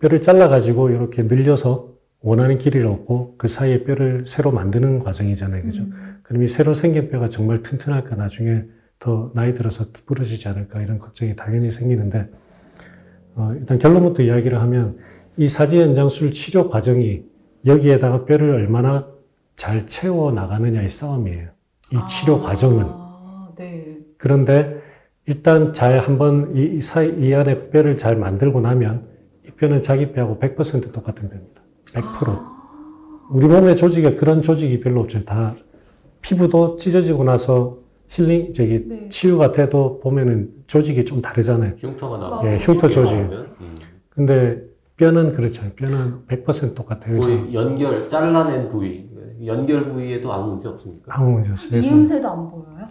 뼈를 0.00 0.20
잘라 0.20 0.48
가지고 0.48 0.90
이렇게 0.90 1.22
늘려서 1.22 1.91
원하는 2.22 2.56
길이를 2.58 2.86
얻고 2.86 3.34
그 3.36 3.48
사이에 3.48 3.84
뼈를 3.84 4.24
새로 4.26 4.52
만드는 4.52 5.00
과정이잖아요. 5.00 5.62
그죠? 5.62 5.82
음. 5.82 6.20
그럼 6.22 6.42
이 6.44 6.48
새로 6.48 6.72
생긴 6.72 7.10
뼈가 7.10 7.28
정말 7.28 7.62
튼튼할까 7.62 8.16
나중에 8.16 8.64
더 8.98 9.32
나이 9.34 9.54
들어서 9.54 9.86
부러지지 10.06 10.48
않을까 10.48 10.80
이런 10.80 10.98
걱정이 10.98 11.34
당연히 11.34 11.70
생기는데 11.72 12.28
어, 13.34 13.52
일단 13.58 13.78
결론부터 13.78 14.22
이야기를 14.22 14.60
하면 14.60 14.98
이 15.36 15.48
사지 15.48 15.78
연장술 15.78 16.30
치료 16.30 16.68
과정이 16.68 17.24
여기에다가 17.66 18.24
뼈를 18.24 18.50
얼마나 18.50 19.08
잘 19.56 19.86
채워 19.86 20.32
나가느냐의 20.32 20.88
싸움이에요. 20.88 21.48
이 21.92 21.96
치료 22.08 22.40
과정은. 22.40 22.84
아, 22.86 23.48
네. 23.56 23.98
그런데 24.18 24.80
일단 25.26 25.72
잘 25.72 25.98
한번 25.98 26.56
이, 26.56 26.76
이 26.76 26.80
사이, 26.80 27.08
이 27.18 27.34
안에 27.34 27.70
뼈를 27.70 27.96
잘 27.96 28.16
만들고 28.16 28.60
나면 28.60 29.08
이 29.46 29.50
뼈는 29.50 29.82
자기 29.82 30.12
뼈하고 30.12 30.38
100% 30.38 30.92
똑같은 30.92 31.28
뼈입니다. 31.28 31.61
100%. 31.94 32.52
우리 33.30 33.46
몸의 33.46 33.76
조직에 33.76 34.14
그런 34.14 34.42
조직이 34.42 34.80
별로 34.80 35.00
없죠. 35.00 35.24
다 35.24 35.54
피부도 36.20 36.76
찢어지고 36.76 37.24
나서 37.24 37.78
힐링, 38.08 38.52
저기 38.52 38.84
네. 38.86 39.08
치유가 39.08 39.52
돼도 39.52 40.00
보면은 40.00 40.50
조직이 40.66 41.04
좀 41.04 41.22
다르잖아요. 41.22 41.74
흉터가 41.78 42.18
나고 42.18 42.46
예, 42.46 42.56
흉터 42.56 42.86
조직. 42.88 43.16
음. 43.16 43.78
근데 44.10 44.62
뼈는 44.96 45.32
그렇죠. 45.32 45.62
뼈는 45.76 46.26
100% 46.28 46.74
똑같아요. 46.74 47.18
거의 47.20 47.54
연결 47.54 48.08
잘라낸 48.08 48.68
부위 48.68 49.08
연결 49.44 49.90
부위에도 49.90 50.32
아무 50.32 50.50
문제 50.52 50.68
없습니까? 50.68 51.16
아무 51.16 51.30
문제 51.32 51.50
없어요. 51.50 51.80
이음새도 51.80 52.28
안 52.28 52.50
보여요? 52.50 52.86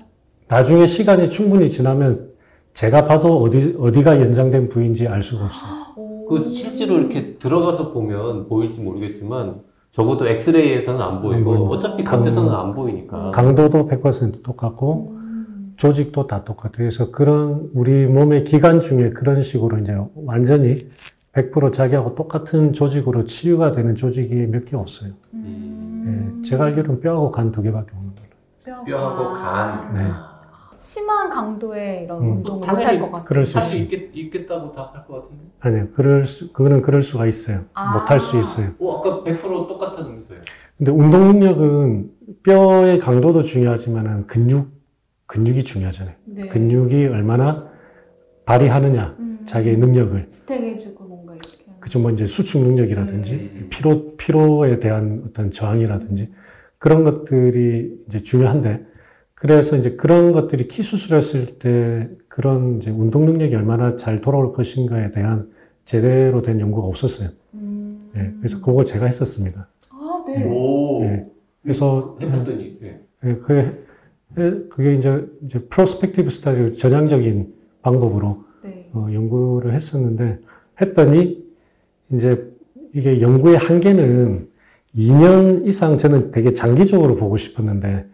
나중에 0.47 0.85
시간이 0.85 1.29
충분히 1.29 1.69
지나면 1.69 2.31
제가 2.73 3.05
봐도 3.05 3.37
어디, 3.41 3.75
어디가 3.79 4.19
연장된 4.19 4.69
부위인지 4.69 5.07
알 5.07 5.21
수가 5.21 5.45
없어요. 5.45 5.71
오. 6.31 6.43
그 6.43 6.49
실제로 6.49 6.97
이렇게 6.97 7.37
들어가서 7.37 7.91
보면 7.91 8.47
보일지 8.47 8.81
모르겠지만 8.81 9.61
적어도 9.91 10.25
엑스레이에서는 10.27 11.01
안 11.01 11.21
보이고. 11.21 11.51
어차피 11.67 12.03
강- 12.03 12.21
겉에서는 12.21 12.53
안 12.53 12.73
보이니까 12.73 13.31
강도도 13.31 13.85
100% 13.85 14.41
똑같고 14.43 15.11
음. 15.11 15.73
조직도 15.75 16.27
다 16.27 16.43
똑같아요. 16.45 16.71
그래서 16.77 17.11
그런 17.11 17.69
우리 17.73 18.05
몸의 18.05 18.43
기관 18.45 18.79
중에 18.79 19.09
그런 19.09 19.41
식으로 19.41 19.79
이제 19.79 19.97
완전히 20.15 20.87
100% 21.33 21.71
자기하고 21.73 22.15
똑같은 22.15 22.71
조직으로 22.73 23.25
치유가 23.25 23.71
되는 23.71 23.95
조직이 23.95 24.35
몇 24.47 24.63
개 24.65 24.75
없어요. 24.77 25.11
음. 25.33 26.37
예, 26.39 26.41
제가 26.43 26.65
알기로는 26.65 26.99
뼈하고 27.01 27.31
간 27.31 27.51
두 27.51 27.61
개밖에 27.61 27.93
없는 27.95 28.11
거예요. 28.15 28.31
뼈가 28.63 28.83
뼈하고 28.85 29.33
간 29.33 29.93
네. 29.93 30.07
심한 30.81 31.29
강도의 31.29 32.03
이런 32.03 32.21
음. 32.21 32.31
운동을 32.37 32.59
못할 32.59 32.99
것 32.99 33.11
같아요. 33.11 33.25
그럴 33.25 33.45
수 33.45 33.57
할수 33.57 33.75
있어요. 33.75 33.83
있겠, 33.83 34.09
있겠 34.15 34.47
다고 34.47 34.71
답할 34.73 35.05
것 35.05 35.21
같은데 35.21 35.43
아니요, 35.59 35.87
그럴 35.93 36.25
수, 36.25 36.51
그거는 36.51 36.81
그럴 36.81 37.01
수가 37.01 37.27
있어요. 37.27 37.65
아. 37.73 37.93
못할 37.99 38.19
수 38.19 38.37
있어요. 38.37 38.71
오 38.79 38.97
아까 38.97 39.23
100% 39.23 39.41
똑같다면서요 39.67 40.37
근데 40.77 40.91
운동 40.91 41.27
능력은 41.27 42.11
뼈의 42.43 42.99
강도도 42.99 43.43
중요하지만은 43.43 44.25
근육, 44.25 44.71
근육이 45.27 45.63
중요하잖아요. 45.63 46.15
네. 46.25 46.47
근육이 46.47 47.05
얼마나 47.05 47.69
발휘하느냐, 48.45 49.15
음. 49.19 49.39
자기의 49.45 49.77
능력을. 49.77 50.27
지탱해주고 50.29 51.03
뭔가 51.05 51.33
이렇게. 51.33 51.65
그죠, 51.79 51.99
뭐 51.99 52.09
이제 52.09 52.25
수축 52.25 52.63
능력이라든지, 52.63 53.33
음. 53.33 53.67
피로, 53.69 54.15
피로에 54.17 54.79
대한 54.79 55.23
어떤 55.27 55.51
저항이라든지, 55.51 56.31
그런 56.79 57.03
것들이 57.03 58.03
이제 58.07 58.19
중요한데, 58.19 58.90
그래서 59.41 59.75
이제 59.75 59.95
그런 59.95 60.33
것들이 60.33 60.67
키 60.67 60.83
수술했을 60.83 61.57
때 61.57 62.07
그런 62.27 62.77
이제 62.77 62.91
운동 62.91 63.25
능력이 63.25 63.55
얼마나 63.55 63.95
잘 63.95 64.21
돌아올 64.21 64.51
것인가에 64.51 65.09
대한 65.09 65.49
제대로 65.83 66.43
된 66.43 66.59
연구가 66.59 66.85
없었어요. 66.85 67.29
음. 67.55 67.99
예, 68.15 68.31
그래서 68.37 68.61
그거 68.61 68.83
제가 68.83 69.07
했었습니다. 69.07 69.67
아, 69.89 70.23
네. 70.27 70.45
오 70.45 71.03
예. 71.05 71.25
그래서 71.63 72.19
해봤더니 72.21 72.77
예. 72.83 73.01
예, 73.23 73.35
그게, 73.37 73.79
예, 74.37 74.51
그게 74.69 74.93
이제, 74.93 75.25
이제 75.41 75.57
prospective 75.57 76.29
study 76.29 76.71
전향적인 76.71 77.51
방법으로 77.81 78.43
네. 78.63 78.91
어, 78.93 79.07
연구를 79.11 79.73
했었는데 79.73 80.37
했더니 80.79 81.43
이제 82.13 82.47
이게 82.93 83.19
연구의 83.19 83.57
한계는 83.57 84.49
2년 84.95 85.65
이상 85.65 85.97
저는 85.97 86.29
되게 86.29 86.53
장기적으로 86.53 87.15
보고 87.15 87.37
싶었는데 87.37 88.05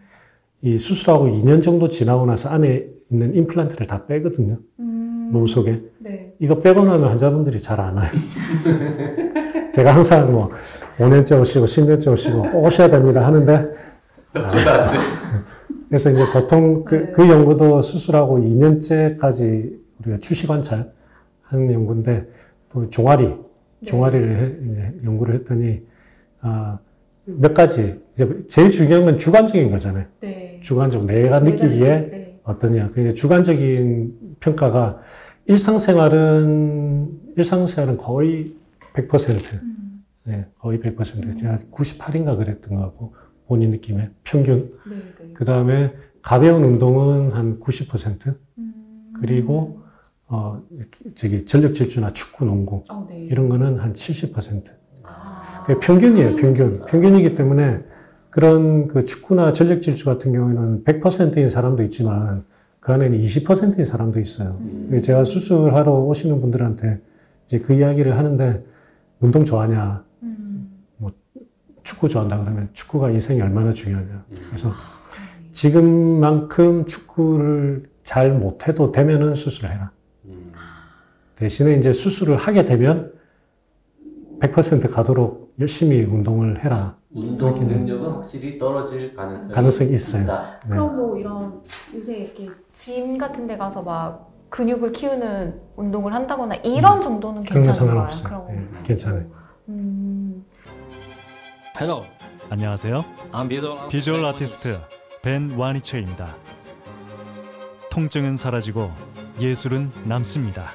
이 0.60 0.76
수술하고 0.76 1.26
2년 1.28 1.62
정도 1.62 1.88
지나고 1.88 2.26
나서 2.26 2.48
안에 2.48 2.86
있는 3.10 3.34
임플란트를 3.34 3.86
다 3.86 4.06
빼거든요. 4.06 4.58
음. 4.80 5.30
몸 5.32 5.46
속에. 5.46 5.82
네. 6.00 6.34
이거 6.40 6.60
빼고 6.60 6.84
나면 6.84 7.10
환자분들이 7.10 7.58
잘 7.60 7.80
안 7.80 7.96
와요. 7.96 8.08
제가 9.72 9.94
항상 9.94 10.32
뭐 10.32 10.50
5년째 10.98 11.40
오시고 11.40 11.64
10년째 11.66 12.12
오시고 12.12 12.42
꼭 12.50 12.64
오셔야 12.64 12.88
됩니다 12.88 13.24
하는데 13.24 13.68
아, 14.34 14.90
그래서 15.88 16.10
이제 16.10 16.24
보통 16.32 16.84
그, 16.84 16.94
네. 16.96 17.10
그 17.12 17.28
연구도 17.28 17.80
수술하고 17.80 18.38
2년째까지 18.40 19.78
우리가 20.00 20.16
추시 20.18 20.46
관찰 20.46 20.90
하는 21.42 21.72
연구인데 21.72 22.26
또 22.72 22.88
종아리 22.88 23.34
종아리를 23.84 24.36
해- 24.36 24.70
이제 24.72 24.94
연구를 25.04 25.34
했더니 25.36 25.82
아, 26.40 26.78
몇 27.36 27.52
가지 27.52 28.00
이제 28.14 28.44
제일 28.48 28.70
중요한 28.70 29.04
건 29.04 29.18
주관적인 29.18 29.70
거잖아요. 29.70 30.06
네. 30.20 30.58
주관적 30.62 31.04
내가 31.04 31.40
느끼기에 31.40 31.86
네. 31.86 32.40
어떠냐. 32.42 32.90
그냥 32.90 33.14
주관적인 33.14 34.36
평가가 34.40 35.00
일상생활은, 35.46 37.32
일상생활은 37.36 37.96
거의 37.98 38.54
100%. 38.94 39.62
음. 39.62 40.04
네, 40.24 40.46
거의 40.58 40.78
100%. 40.78 41.36
제가 41.38 41.58
98인가 41.70 42.36
그랬던 42.36 42.74
것 42.74 42.80
같고, 42.82 43.14
본인 43.46 43.70
느낌에 43.70 44.10
평균. 44.24 44.74
네. 44.88 44.96
네. 45.20 45.32
그 45.34 45.44
다음에 45.44 45.92
가벼운 46.22 46.64
운동은 46.64 47.32
한 47.32 47.60
90%. 47.60 48.34
음. 48.58 49.12
그리고, 49.20 49.82
어, 50.26 50.62
저기 51.14 51.44
전력 51.44 51.72
질주나 51.72 52.10
축구, 52.10 52.44
농구. 52.44 52.82
어, 52.90 53.06
네. 53.08 53.20
이런 53.30 53.48
거는 53.48 53.78
한 53.78 53.92
70%. 53.92 54.64
아. 55.68 55.74
그게 55.74 55.80
평균이에요, 55.80 56.36
평균. 56.36 56.80
평균이기 56.88 57.34
때문에 57.34 57.80
그런 58.30 58.88
그 58.88 59.04
축구나 59.04 59.52
전력 59.52 59.82
질주 59.82 60.04
같은 60.04 60.32
경우에는 60.32 60.84
100%인 60.84 61.48
사람도 61.48 61.82
있지만 61.84 62.44
그 62.80 62.92
안에는 62.92 63.20
20%인 63.20 63.84
사람도 63.84 64.18
있어요. 64.20 64.58
그래서 64.88 65.04
제가 65.04 65.24
수술하러 65.24 65.92
오시는 65.92 66.40
분들한테 66.40 67.00
이제 67.46 67.58
그 67.58 67.74
이야기를 67.74 68.16
하는데 68.16 68.64
운동 69.20 69.44
좋아하냐, 69.44 70.04
음. 70.22 70.70
축구 71.82 72.08
좋아한다 72.08 72.40
그러면 72.40 72.68
축구가 72.72 73.10
인생이 73.10 73.40
얼마나 73.40 73.72
중요하냐. 73.72 74.24
그래서 74.48 74.72
지금만큼 75.50 76.84
축구를 76.84 77.88
잘 78.02 78.32
못해도 78.32 78.92
되면은 78.92 79.34
수술을 79.34 79.74
해라. 79.74 79.90
대신에 81.34 81.76
이제 81.76 81.92
수술을 81.92 82.36
하게 82.36 82.64
되면 82.64 83.12
100% 84.40 84.92
가도록 84.92 85.54
열심히 85.60 86.02
운동을 86.02 86.64
해라. 86.64 86.96
운동 87.10 87.54
능력은 87.54 88.10
확실히 88.12 88.58
떨어질 88.58 89.14
가능성이, 89.14 89.52
가능성이 89.52 89.92
있어요. 89.92 90.22
있다. 90.22 90.60
네. 90.64 90.70
그럼 90.70 90.96
뭐 90.96 91.16
이런 91.18 91.62
요새 91.94 92.18
이렇게 92.18 92.48
짐 92.70 93.18
같은 93.18 93.46
데 93.46 93.56
가서 93.56 93.82
막 93.82 94.30
근육을 94.50 94.92
키우는 94.92 95.60
운동을 95.76 96.14
한다거나 96.14 96.54
이런 96.56 97.02
정도는 97.02 97.42
그런 97.42 97.62
건 97.62 97.72
괜찮은 97.72 97.94
거예요? 97.94 98.08
그런 98.24 98.46
예, 98.50 98.76
거. 98.76 98.82
괜찮아요. 98.82 99.24
음. 99.68 100.44
Hello, 101.78 102.02
안녕하세요. 102.50 103.04
I'm 103.32 103.48
visual, 103.48 103.88
비주얼 103.88 104.24
아티스트 104.24 104.78
벤 105.22 105.52
와니체입니다. 105.52 106.34
통증은 107.90 108.36
사라지고 108.36 108.90
예술은 109.40 109.90
남습니다. 110.04 110.72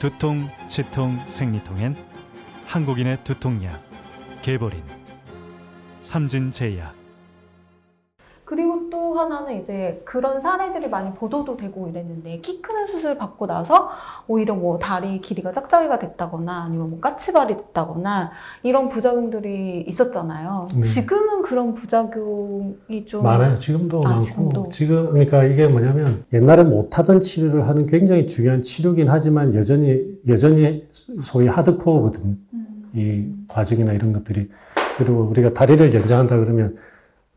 두통, 0.00 0.48
치통, 0.66 1.22
생리통엔 1.26 1.94
한국인의 2.64 3.22
두통약 3.22 3.84
개보린 4.40 4.82
삼진제약. 6.00 6.96
그리고 8.46 8.79
또 9.10 9.18
하나는 9.18 9.60
이제 9.60 10.00
그런 10.04 10.38
사례들이 10.38 10.88
많이 10.88 11.12
보도도 11.12 11.56
되고 11.56 11.88
이랬는데 11.88 12.38
키 12.42 12.62
크는 12.62 12.86
수술 12.86 13.18
받고 13.18 13.48
나서 13.48 13.90
오히려 14.28 14.54
뭐 14.54 14.78
다리 14.78 15.20
길이가 15.20 15.50
짝짝이가 15.50 15.98
됐다거나 15.98 16.62
아니면 16.66 16.90
뭐 16.90 17.00
까치발이 17.00 17.56
됐다거나 17.56 18.30
이런 18.62 18.88
부작용들이 18.88 19.84
있었잖아요. 19.88 20.68
네. 20.76 20.80
지금은 20.82 21.42
그런 21.42 21.74
부작용이 21.74 23.04
좀 23.06 23.24
많아요. 23.24 23.56
지금도 23.56 24.00
아, 24.04 24.10
많고. 24.10 24.20
지금도. 24.20 24.68
지금, 24.68 25.10
그러니까 25.10 25.42
이게 25.42 25.66
뭐냐면 25.66 26.24
옛날에 26.32 26.62
못하던 26.62 27.18
치료를 27.18 27.66
하는 27.66 27.86
굉장히 27.86 28.28
중요한 28.28 28.62
치료긴 28.62 29.08
하지만 29.08 29.52
여전히, 29.56 30.04
여전히 30.28 30.86
소위 31.20 31.48
하드코어거든요. 31.48 32.36
음. 32.54 32.90
이 32.94 33.26
과정이나 33.48 33.92
이런 33.92 34.12
것들이. 34.12 34.48
그리고 34.98 35.22
우리가 35.22 35.52
다리를 35.52 35.92
연장한다 35.94 36.36
그러면 36.36 36.76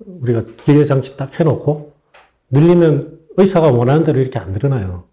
우리가 0.06 0.44
기계 0.58 0.84
장치 0.84 1.18
딱 1.18 1.40
해놓고 1.40 1.94
늘리면 2.52 3.20
의사가 3.38 3.72
원하는 3.72 4.04
대로 4.04 4.20
이렇게 4.20 4.40
안 4.40 4.52
늘어나요. 4.52 5.06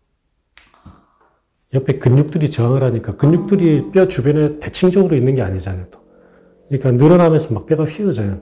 옆에 1.73 1.99
근육들이 1.99 2.51
저항을 2.51 2.83
하니까 2.83 3.17
근육들이 3.17 3.93
뼈 3.93 4.07
주변에 4.07 4.59
대칭적으로 4.59 5.17
있는 5.17 5.35
게 5.35 5.43
아니잖아요. 5.43 5.87
또. 5.91 6.01
그러니까 6.69 6.93
늘어나면서 6.93 7.55
막 7.55 7.67
뼈가 7.67 7.85
휘어져요. 7.85 8.41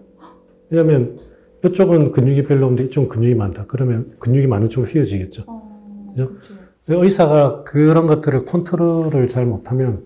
왜냐면 0.71 1.19
이쪽은 1.65 2.13
근육이 2.13 2.45
별로 2.45 2.67
없는데 2.67 2.85
이쪽은 2.85 3.09
근육이 3.09 3.35
많다. 3.35 3.67
그러면 3.67 4.15
근육이 4.19 4.47
많은 4.47 4.69
쪽으로 4.69 4.91
휘어지겠죠. 4.91 5.45
어? 5.47 6.13
그렇죠. 6.15 6.55
의사가 6.87 7.65
그런 7.65 8.07
것들을 8.07 8.45
컨트롤을 8.45 9.27
잘 9.27 9.45
못하면 9.45 10.05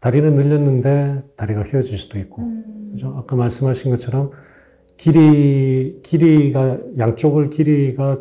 다리는 0.00 0.34
늘렸는데 0.34 1.24
다리가 1.36 1.62
휘어질 1.62 1.98
수도 1.98 2.18
있고. 2.18 2.42
음. 2.42 2.90
그죠? 2.92 3.14
아까 3.18 3.36
말씀하신 3.36 3.90
것처럼 3.90 4.30
길이, 4.96 6.00
길이가, 6.02 6.78
양쪽을 6.98 7.50
길이가 7.50 8.18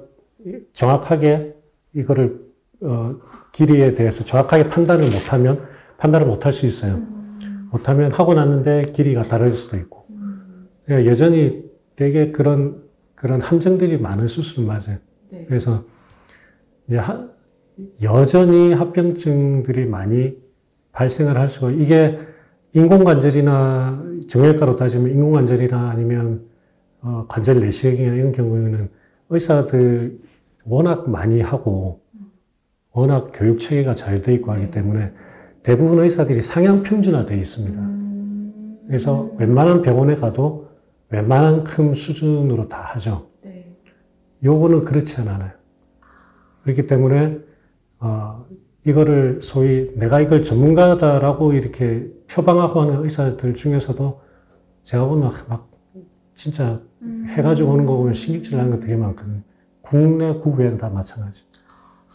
정확하게 0.74 1.56
이거를, 1.94 2.40
어, 2.82 3.16
길이에 3.54 3.94
대해서 3.94 4.24
정확하게 4.24 4.68
판단을 4.70 5.06
못하면 5.06 5.62
판단을 5.98 6.28
못할 6.28 6.52
수 6.52 6.66
있어요. 6.66 6.96
음. 6.96 7.70
못하면 7.72 8.12
하고 8.12 8.34
났는데 8.34 8.92
길이가 8.92 9.22
다를 9.24 9.52
수도 9.52 9.78
있고. 9.78 10.06
음. 10.10 10.68
예, 10.90 11.06
여전히 11.06 11.64
되게 11.96 12.32
그런, 12.32 12.84
그런 13.16 13.40
함정들이 13.42 13.98
많은 13.98 14.28
수술은 14.28 14.68
맞아요. 14.68 14.98
네. 15.32 15.46
그래서 15.48 15.86
이제 16.88 16.98
하- 16.98 17.28
여전히 18.04 18.74
합병증들이 18.74 19.86
많이 19.86 20.38
발생을 20.92 21.38
할 21.38 21.48
수가 21.48 21.72
이게 21.72 22.18
인공관절이나 22.74 24.04
정형외과로 24.28 24.76
따지면 24.76 25.12
인공관절이나 25.12 25.90
아니면 25.90 26.46
어, 27.06 27.26
관절 27.28 27.60
내시경이나 27.60 28.16
이런 28.16 28.32
경우에는 28.32 28.90
의사들 29.30 30.20
워낙 30.66 31.08
많이 31.08 31.40
하고 31.40 32.02
워낙 32.92 33.32
교육 33.32 33.60
체계가 33.60 33.94
잘 33.94 34.24
돼 34.24 34.34
있고 34.34 34.52
하기 34.54 34.72
때문에 34.72 35.12
대부분 35.62 36.00
의사들이 36.00 36.42
상향 36.42 36.82
평준화되어 36.82 37.38
있습니다. 37.38 37.80
음. 37.80 38.80
그래서 38.88 39.30
웬만한 39.38 39.84
병원에 39.84 40.16
가도 40.16 40.68
웬만한큼 41.10 41.94
수준으로 41.94 42.70
다 42.70 42.82
하죠. 42.94 43.28
네. 43.44 43.72
요거는 44.44 44.84
그렇지 44.84 45.22
않아요. 45.22 45.52
그렇기 46.64 46.88
때문에 46.88 47.38
어, 48.00 48.46
이거를 48.84 49.42
소위 49.44 49.92
내가 49.96 50.22
이걸 50.22 50.42
전문가다라고 50.42 51.54
이렇게 51.54 52.08
표방하고 52.28 52.82
하는 52.82 53.04
의사들 53.04 53.54
중에서도 53.54 54.22
제가 54.82 55.06
보면 55.06 55.32
막 55.48 55.70
진짜 56.34 56.82
음. 57.06 57.26
해가지고 57.30 57.72
오는 57.72 57.86
거 57.86 57.96
보면 57.98 58.14
신경질 58.14 58.58
나는 58.58 58.72
거 58.72 58.80
되게 58.80 58.96
많거든요. 58.96 59.42
국내, 59.82 60.34
국외는 60.34 60.78
다 60.78 60.90
마찬가지. 60.90 61.44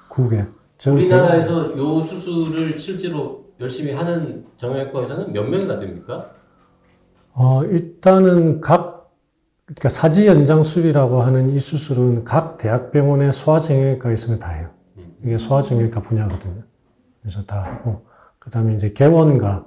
국외. 0.09 0.45
우리나라에서 0.89 1.77
요 1.77 2.01
수술을 2.01 2.79
실제로 2.79 3.45
열심히 3.61 3.93
하는 3.93 4.47
정형외과 4.57 5.01
의사는 5.01 5.33
몇 5.33 5.45
명이나 5.49 5.79
됩니까? 5.79 6.31
어, 7.33 7.63
일단은 7.65 8.61
각, 8.61 9.13
그러니까 9.67 9.89
사지 9.89 10.27
연장술이라고 10.27 11.23
하는 11.23 11.51
이 11.51 11.59
수술은 11.59 12.25
각 12.25 12.57
대학병원의 12.57 13.33
소아정형외과에 13.33 14.15
있으면 14.15 14.39
다 14.39 14.49
해요. 14.51 14.71
이게 15.23 15.37
소아정형외과 15.37 16.01
분야거든요. 16.01 16.63
그래서 17.21 17.45
다 17.45 17.63
하고, 17.63 18.07
그 18.39 18.51
다음에 18.51 18.75
이제 18.75 18.93
개원가, 18.93 19.67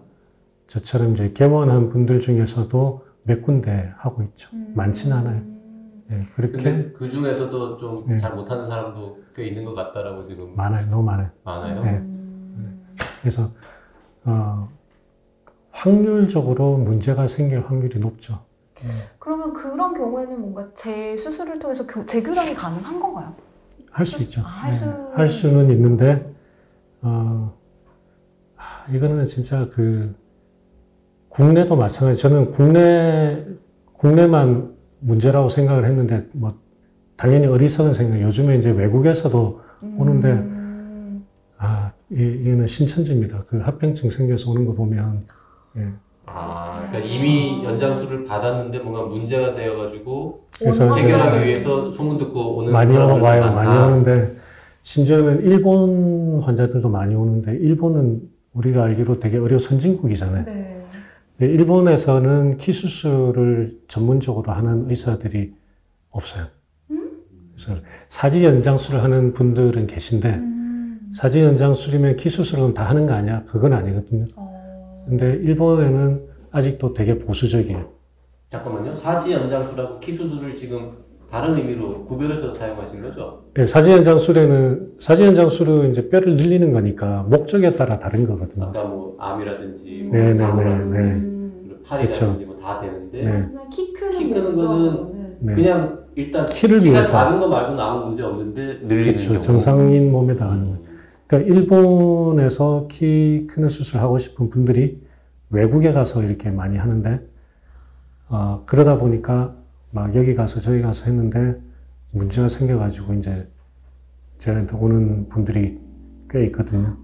저처럼 0.65 1.11
이제 1.11 1.31
개원한 1.31 1.89
분들 1.89 2.19
중에서도 2.19 3.05
몇 3.23 3.41
군데 3.41 3.91
하고 3.97 4.21
있죠. 4.23 4.49
많지는 4.75 5.15
않아요. 5.17 5.41
예, 6.11 6.23
그렇게 6.35 6.91
그 6.91 7.09
중에서도 7.09 7.77
좀 7.77 8.05
네. 8.07 8.17
잘 8.17 8.35
못하는 8.35 8.67
사람도 8.67 9.19
꽤 9.35 9.47
있는 9.47 9.63
것 9.65 9.73
같다라고 9.73 10.27
지금 10.27 10.55
많아요. 10.55 10.85
너무 10.89 11.03
많아요. 11.03 11.29
많아요. 11.43 11.83
네. 11.83 12.03
그래서, 13.21 13.49
어, 14.25 14.69
확률적으로 15.71 16.77
문제가 16.77 17.25
생길 17.27 17.65
확률이 17.65 17.99
높죠. 17.99 18.43
그러면 19.17 19.53
그런 19.53 19.93
경우에는 19.93 20.39
뭔가 20.41 20.67
재수술을 20.73 21.57
통해서 21.59 21.87
교- 21.87 22.05
재교정이 22.05 22.53
가능한 22.53 22.99
건가요? 22.99 23.33
할 23.91 24.05
수 24.05 24.21
있죠. 24.23 24.41
아, 24.41 24.45
할 24.45 24.71
네, 24.71 24.77
수- 24.77 25.11
할 25.13 25.27
수는 25.27 25.69
있는데, 25.71 26.33
어, 27.01 27.53
하, 28.55 28.91
이거는 28.93 29.25
진짜 29.25 29.69
그, 29.71 30.11
국내도 31.33 31.75
마찬가지. 31.75 32.21
저는 32.21 32.51
국내, 32.51 33.43
국내만 33.93 34.71
문제라고 34.99 35.49
생각을 35.49 35.85
했는데 35.85 36.27
뭐 36.35 36.53
당연히 37.17 37.47
어리석은 37.47 37.93
생각. 37.93 38.21
요즘에 38.21 38.57
이제 38.57 38.69
외국에서도 38.69 39.59
오는데 39.97 40.31
음. 40.31 41.25
아 41.57 41.91
이, 42.11 42.21
이거는 42.21 42.67
신천지입니다. 42.67 43.45
그 43.47 43.59
합병증 43.59 44.09
생겨서 44.11 44.51
오는 44.51 44.65
거 44.65 44.73
보면 44.73 45.23
예. 45.77 45.87
아, 46.25 46.87
그러니까 46.87 46.99
이미 47.11 47.63
연장수를 47.63 48.25
받았는데 48.25 48.79
뭔가 48.79 49.03
문제가 49.03 49.55
되어가지고 49.55 50.47
그래서 50.59 50.95
해결하기 50.95 51.45
위해서 51.47 51.91
소문 51.91 52.17
듣고 52.17 52.57
오는 52.57 52.71
많이 52.71 52.95
와요, 52.95 53.17
많다. 53.19 53.51
많이 53.51 53.91
오는데 53.91 54.35
심지어는 54.83 55.43
일본 55.43 56.41
환자들도 56.41 56.87
많이 56.89 57.15
오는데 57.15 57.53
일본은 57.55 58.21
우리가 58.53 58.83
알기로 58.83 59.19
되게 59.19 59.37
의료 59.37 59.57
선진국이잖아요. 59.57 60.45
네. 60.45 60.72
근데 61.37 61.51
일본에서는 61.53 62.57
키 62.57 62.71
수술을 62.71 63.79
전문적으로 63.87 64.51
하는 64.51 64.89
의사들이 64.89 65.53
없어요. 66.11 66.45
그래서 66.87 67.81
사지 68.09 68.43
연장술을 68.43 69.03
하는 69.03 69.33
분들은 69.33 69.87
계신데 69.87 70.29
음. 70.29 71.09
사지 71.13 71.41
연장술이면 71.41 72.15
키 72.15 72.29
수술은 72.29 72.73
다 72.73 72.85
하는 72.85 73.05
거 73.05 73.13
아니야? 73.13 73.43
그건 73.45 73.73
아니거든요. 73.73 74.25
어. 74.35 75.05
근데 75.07 75.33
일본에는 75.33 76.27
아직도 76.51 76.93
되게 76.93 77.17
보수적이에요. 77.17 77.91
잠깐만요. 78.49 78.95
사지 78.95 79.31
연장수라고 79.33 79.99
키 79.99 80.13
수술을 80.13 80.55
지금 80.55 80.97
다른 81.33 81.57
의미로 81.57 82.05
구별해서 82.05 82.53
사용하신 82.53 83.01
거죠? 83.01 83.41
예, 83.57 83.65
사지 83.65 83.89
연장술에는 83.89 84.91
사지 84.99 85.23
연장술은 85.23 85.89
이제 85.89 86.07
뼈를 86.07 86.35
늘리는 86.35 86.71
거니까 86.71 87.23
목적에 87.27 87.75
따라 87.75 87.97
다른 87.97 88.27
거거든요. 88.27 88.65
아까 88.65 88.83
뭐 88.83 89.15
암이라든지 89.17 90.09
네, 90.11 90.25
네, 90.25 90.33
사고라든지 90.33 90.91
네, 90.91 91.01
네. 91.01 91.09
음. 91.09 91.79
팔이라든지 91.89 92.45
뭐 92.45 92.57
다 92.57 92.79
되는데 92.79 93.23
네. 93.23 93.43
키 93.71 93.93
크는 93.93 94.11
키 94.11 94.29
크는 94.29 94.43
목적으로는 94.55 95.37
네. 95.39 95.55
그냥 95.55 96.03
일단 96.13 96.45
키를 96.45 96.79
키우기 96.81 96.91
위해서. 96.93 97.11
작은 97.13 97.39
거 97.39 97.47
말고는 97.47 97.79
아무 97.79 98.05
문제 98.05 98.21
없는데 98.21 98.81
늘리는 98.83 99.15
그렇죠. 99.15 99.35
정상인 99.41 100.11
몸에다 100.11 100.45
하는 100.51 100.65
거예요. 100.65 100.77
음. 100.77 100.97
그러니까 101.25 101.51
일본에서 101.51 102.85
키 102.91 103.47
크는 103.49 103.69
수술 103.69 103.99
하고 104.01 104.19
싶은 104.19 104.51
분들이 104.51 105.01
외국에 105.49 105.91
가서 105.93 106.21
이렇게 106.21 106.51
많이 106.51 106.77
하는데 106.77 107.21
어, 108.29 108.61
그러다 108.67 108.99
보니까 108.99 109.55
막 109.93 110.13
여기 110.15 110.33
가서 110.33 110.59
저기 110.59 110.81
가서 110.81 111.05
했는데 111.05 111.55
문제가 112.11 112.47
생겨가지고 112.47 113.13
이제 113.13 113.47
저한테 114.39 114.75
오는 114.75 115.29
분들이 115.29 115.79
꽤 116.29 116.45
있거든요. 116.47 116.97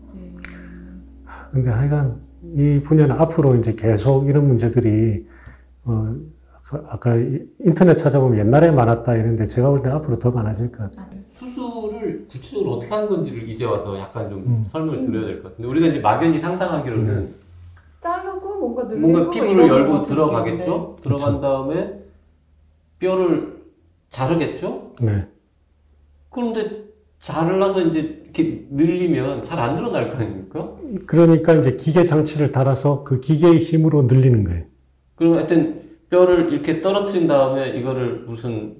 하, 1.23 1.49
근데 1.51 1.69
하여간 1.69 2.19
이 2.55 2.81
분야는 2.83 3.15
앞으로 3.15 3.55
이제 3.57 3.73
계속 3.75 4.27
이런 4.27 4.47
문제들이 4.47 5.27
어, 5.85 6.15
아까- 6.63 6.83
아까 6.89 7.15
이- 7.15 7.41
인터넷 7.59 7.93
찾아보면 7.95 8.39
옛날에 8.39 8.71
많았다 8.71 9.13
이랬는데 9.13 9.45
제가 9.45 9.69
볼 9.69 9.81
때 9.81 9.89
앞으로 9.89 10.17
더 10.17 10.31
많아질 10.31 10.71
것 10.71 10.89
같아요. 10.95 11.19
수술을 11.29 12.27
구체적으로 12.29 12.71
어떻게 12.73 12.93
하는 12.93 13.07
건지를 13.07 13.47
이제 13.49 13.65
와서 13.65 13.97
약간 13.99 14.29
좀 14.29 14.39
음. 14.39 14.65
설명을 14.71 15.01
드려야 15.05 15.25
될 15.27 15.43
것 15.43 15.49
같은데 15.51 15.69
우리가 15.69 15.87
이제 15.87 15.99
막연히 15.99 16.39
상상하기로는 16.39 17.35
자르고 17.99 18.59
뭔가 18.59 18.83
늘리고 18.85 19.07
뭔가 19.07 19.29
피부를 19.29 19.67
열고 19.67 20.03
들어가겠죠? 20.03 20.95
들어간 21.01 21.39
다음에 21.39 21.98
뼈를 22.99 23.57
자르겠죠? 24.11 24.93
네. 25.01 25.25
그런데 26.29 26.83
자르라서 27.21 27.81
이제 27.81 28.21
이렇게 28.23 28.65
늘리면 28.69 29.43
잘 29.43 29.59
안 29.59 29.75
늘어날 29.75 30.09
거 30.11 30.17
아닙니까? 30.17 30.75
그러니까 31.07 31.53
이제 31.55 31.71
기계 31.75 32.03
장치를 32.03 32.51
달아서 32.51 33.03
그 33.03 33.19
기계의 33.19 33.57
힘으로 33.57 34.03
늘리는 34.03 34.43
거예요. 34.43 34.63
그럼 35.15 35.35
하여튼 35.35 35.81
뼈를 36.09 36.51
이렇게 36.53 36.81
떨어뜨린 36.81 37.27
다음에 37.27 37.69
이거를 37.69 38.23
무슨 38.25 38.75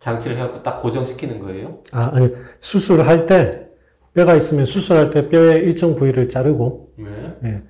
장치를 0.00 0.36
해갖고 0.36 0.62
딱 0.62 0.80
고정시키는 0.80 1.40
거예요? 1.40 1.82
아, 1.92 2.10
아니, 2.12 2.30
수술을 2.60 3.06
할 3.06 3.26
때, 3.26 3.68
뼈가 4.14 4.36
있으면 4.36 4.64
수술할 4.64 5.10
때 5.10 5.28
뼈의 5.28 5.64
일정 5.64 5.94
부위를 5.96 6.28
자르고, 6.28 6.92
네. 6.96 7.02
그 7.40 7.62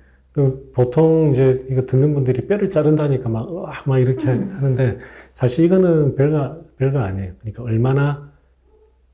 보통 0.73 1.31
이제 1.33 1.65
이거 1.69 1.85
듣는 1.85 2.13
분들이 2.13 2.47
뼈를 2.47 2.69
자른다니까 2.69 3.29
막, 3.29 3.49
으악, 3.51 3.87
막 3.87 3.99
이렇게 3.99 4.27
하는데, 4.27 4.97
사실 5.33 5.65
이거는 5.65 6.15
별거, 6.15 6.61
별거 6.77 6.99
아니에요. 6.99 7.33
그러니까 7.39 7.63
얼마나 7.63 8.31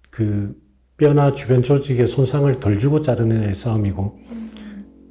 그 0.09 0.55
뼈나 0.97 1.31
주변 1.31 1.61
조직에 1.61 2.05
손상을 2.05 2.51
덜 2.59 2.77
주고 2.77 3.01
자르느냐의 3.01 3.55
싸움이고, 3.55 4.19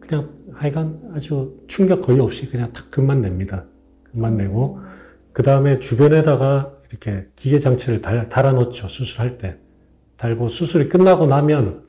그냥 0.00 0.30
하여간 0.52 1.12
아주 1.14 1.58
충격 1.66 2.02
거의 2.02 2.20
없이 2.20 2.50
그냥 2.50 2.72
탁 2.72 2.90
금만 2.90 3.20
냅니다. 3.20 3.64
금만 4.12 4.36
내고, 4.36 4.78
그 5.32 5.42
다음에 5.42 5.78
주변에다가 5.78 6.74
이렇게 6.90 7.26
기계 7.36 7.58
장치를 7.58 8.00
달, 8.00 8.28
달아놓죠. 8.28 8.88
수술할 8.88 9.38
때. 9.38 9.56
달고 10.16 10.48
수술이 10.48 10.88
끝나고 10.88 11.26
나면, 11.26 11.83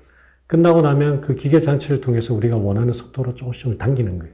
끝나고 0.48 0.82
나면 0.82 1.22
그 1.22 1.36
기계 1.36 1.60
장치를 1.60 2.02
통해서 2.02 2.34
우리가 2.34 2.58
원하는 2.58 2.94
속도로 2.94 3.34
조금씩 3.34 3.78
당기는 3.78 4.20
거예요. 4.20 4.34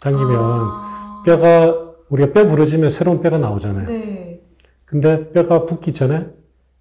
당기면 0.00 0.34
아. 0.36 1.22
뼈가, 1.26 1.92
우리가 2.08 2.32
뼈 2.32 2.44
부러지면 2.44 2.90
새로운 2.90 3.20
뼈가 3.20 3.38
나오잖아요. 3.38 3.88
네. 3.88 4.42
근데 4.84 5.30
뼈가 5.32 5.66
붙기 5.66 5.92
전에 5.92 6.28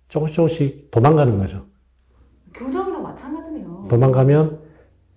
조금씩 0.07 0.35
조금씩 0.35 0.91
도망가는 0.91 1.37
거죠. 1.39 1.65
교정이랑 2.53 3.03
마찬가지네요. 3.03 3.87
도망가면 3.89 4.59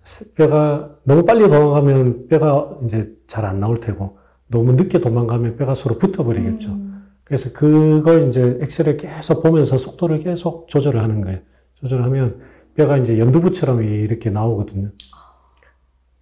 새- 0.03 0.33
뼈가 0.33 0.95
너무 1.03 1.23
빨리 1.23 1.47
도망가면 1.47 2.27
뼈가 2.27 2.69
이제 2.83 3.13
잘 3.27 3.45
안 3.45 3.59
나올 3.59 3.79
테고 3.79 4.17
너무 4.47 4.73
늦게 4.73 4.99
도망가면 4.99 5.55
뼈가 5.55 5.73
서로 5.75 5.97
붙어버리겠죠. 5.97 6.71
음. 6.71 7.07
그래서 7.23 7.53
그걸 7.53 8.27
이제 8.27 8.57
엑스를 8.61 8.97
계속 8.97 9.41
보면서 9.43 9.77
속도를 9.77 10.17
계속 10.17 10.67
조절을 10.67 11.01
하는 11.01 11.21
거예요. 11.21 11.39
조절하면 11.75 12.41
뼈가 12.75 12.97
이제 12.97 13.19
연두부처럼 13.19 13.83
이렇게 13.83 14.29
나오거든요. 14.29 14.89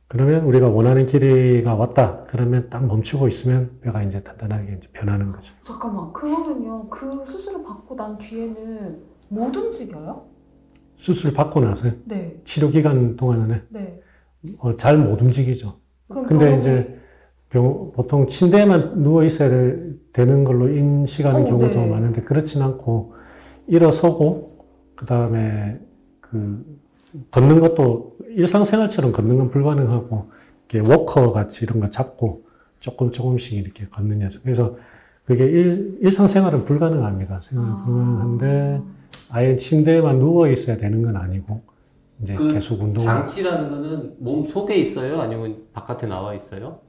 그러면 0.07 0.43
우리가 0.45 0.67
원하는 0.69 1.05
길이가 1.05 1.75
왔다. 1.75 2.23
그러면 2.27 2.67
딱 2.69 2.85
멈추고 2.85 3.27
있으면 3.27 3.79
뼈가 3.81 4.01
이제 4.01 4.23
단단하게 4.23 4.75
이제 4.77 4.89
변하는 4.91 5.31
거죠. 5.31 5.53
잠깐만 5.63 6.11
그러면요 6.13 6.89
그 6.89 7.23
수술을 7.25 7.63
받고 7.63 7.95
난 7.95 8.17
뒤에는 8.17 8.99
못 9.29 9.55
움직여요? 9.55 10.25
수술 10.95 11.31
받고 11.33 11.59
나서 11.61 11.89
네. 12.05 12.41
치료 12.43 12.69
기간 12.69 13.15
동안은 13.15 13.61
네. 13.69 14.01
어, 14.57 14.75
잘 14.75 14.97
못 14.97 15.21
움직이죠. 15.21 15.79
그럼 16.07 16.25
근데 16.25 16.45
병원에- 16.45 16.57
이제 16.59 16.99
병- 17.49 17.91
보통 17.91 18.25
침대에만 18.25 19.03
누워 19.03 19.23
있어야 19.23 19.49
되- 19.49 19.91
되는 20.11 20.43
걸로 20.43 20.67
인식하는 20.69 21.43
어, 21.43 21.45
경우도 21.45 21.79
네. 21.81 21.87
많은데 21.89 22.23
그렇진 22.23 22.63
않고 22.63 23.13
일어서고 23.67 24.65
그 24.95 25.05
다음에 25.05 25.79
그 26.29 26.79
걷는 27.31 27.59
것도 27.59 28.17
일상생활처럼 28.35 29.11
걷는 29.11 29.37
건 29.37 29.49
불가능하고 29.49 30.29
이렇게 30.69 30.91
워커 30.91 31.31
같이 31.31 31.65
이런 31.65 31.79
거 31.79 31.89
잡고 31.89 32.43
조금 32.79 33.11
조금씩 33.11 33.57
이렇게 33.57 33.85
걷는 33.87 34.19
녀석. 34.19 34.43
그래서 34.43 34.77
그게 35.25 35.45
일, 35.45 35.97
일상생활은 36.01 36.63
불가능합니다. 36.63 37.41
생활은 37.41 37.71
아. 37.71 37.83
불가능한데 37.85 38.81
아예 39.31 39.55
침대에만 39.55 40.19
누워 40.19 40.47
있어야 40.47 40.77
되는 40.77 41.01
건 41.01 41.15
아니고 41.17 41.61
이제 42.21 42.33
그 42.33 42.47
계속 42.49 42.81
운동. 42.81 43.03
장치라는 43.03 43.69
거는 43.69 44.15
몸 44.19 44.45
속에 44.45 44.75
있어요? 44.75 45.21
아니면 45.21 45.63
바깥에 45.73 46.07
나와 46.07 46.33
있어요? 46.35 46.79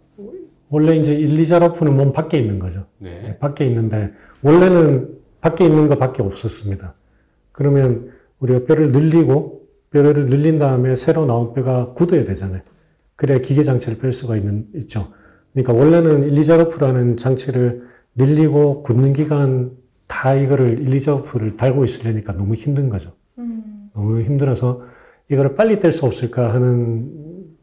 원래 0.68 0.96
이제 0.96 1.14
일리자로프는 1.14 1.96
몸 1.96 2.12
밖에 2.12 2.38
있는 2.38 2.58
거죠. 2.58 2.86
네. 2.98 3.22
네, 3.22 3.38
밖에 3.38 3.66
있는데 3.66 4.12
원래는 4.42 5.18
밖에 5.40 5.64
있는 5.64 5.88
것밖에 5.88 6.22
없었습니다. 6.22 6.94
그러면 7.52 8.10
우리가 8.40 8.64
뼈를 8.64 8.92
늘리고 8.92 9.68
뼈를 9.90 10.26
늘린 10.26 10.58
다음에 10.58 10.96
새로 10.96 11.26
나온 11.26 11.52
뼈가 11.52 11.92
굳어야 11.94 12.24
되잖아요. 12.24 12.62
그래야 13.16 13.38
기계 13.38 13.62
장치를 13.62 13.98
뺄 13.98 14.12
수가 14.12 14.36
있는 14.36 14.66
있죠. 14.74 15.08
그러니까 15.52 15.72
원래는 15.72 16.30
일리자로프라는 16.30 17.16
장치를 17.16 17.82
늘리고 18.14 18.82
굳는 18.82 19.12
기간 19.12 19.72
다 20.06 20.34
이거를 20.34 20.78
일리자로프를 20.80 21.56
달고 21.56 21.84
있으려니까 21.84 22.32
너무 22.36 22.54
힘든 22.54 22.88
거죠. 22.88 23.12
음. 23.38 23.90
너무 23.94 24.20
힘들어서 24.22 24.82
이거를 25.28 25.54
빨리 25.54 25.80
뗄 25.80 25.92
수 25.92 26.06
없을까 26.06 26.54
하는 26.54 27.10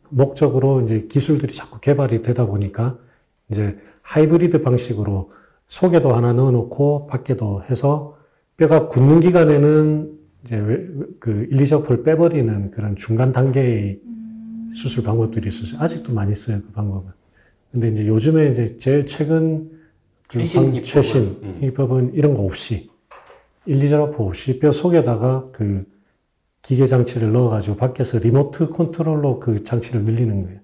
목적으로 0.10 0.82
이제 0.82 1.08
기술들이 1.10 1.54
자꾸 1.54 1.80
개발이 1.80 2.22
되다 2.22 2.46
보니까 2.46 2.98
이제 3.50 3.78
하이브리드 4.02 4.62
방식으로 4.62 5.30
속에도 5.68 6.16
하나 6.16 6.32
넣어놓고 6.34 7.08
밖에도 7.08 7.64
해서 7.70 8.18
뼈가 8.56 8.86
굳는 8.86 9.20
기간에는 9.20 10.17
이제 10.48 10.56
왜- 10.56 10.88
그 11.20 11.46
일리저프를 11.52 12.04
빼버리는 12.04 12.72
그런 12.72 12.96
중간 12.96 13.34
단계의 13.34 14.00
수술 14.74 15.04
방법들이 15.04 15.50
있었어요. 15.50 15.82
아직도 15.82 16.14
많이 16.14 16.34
써요 16.34 16.60
그 16.66 16.72
방법은. 16.72 17.12
근데 17.74 17.90
이제 17.90 18.08
요즘에 18.08 18.50
이제 18.52 18.78
제일 18.78 19.06
최근 19.06 19.70
그 20.28 20.40
최신 20.40 20.72
방-? 20.72 20.82
최신 20.82 21.22
음. 21.44 21.58
기법은 21.60 22.14
이런 22.14 22.34
거 22.34 22.44
없이 22.44 22.90
일리저프 23.66 24.24
없이 24.24 24.58
뼈 24.60 24.72
속에다가 24.72 25.48
그 25.52 25.86
기계 26.62 26.86
장치를 26.86 27.32
넣어가지고 27.34 27.76
밖에서 27.76 28.18
리모트 28.20 28.70
컨트롤로 28.70 29.40
그 29.40 29.64
장치를 29.64 30.04
늘리는 30.06 30.44
거예요. 30.44 30.60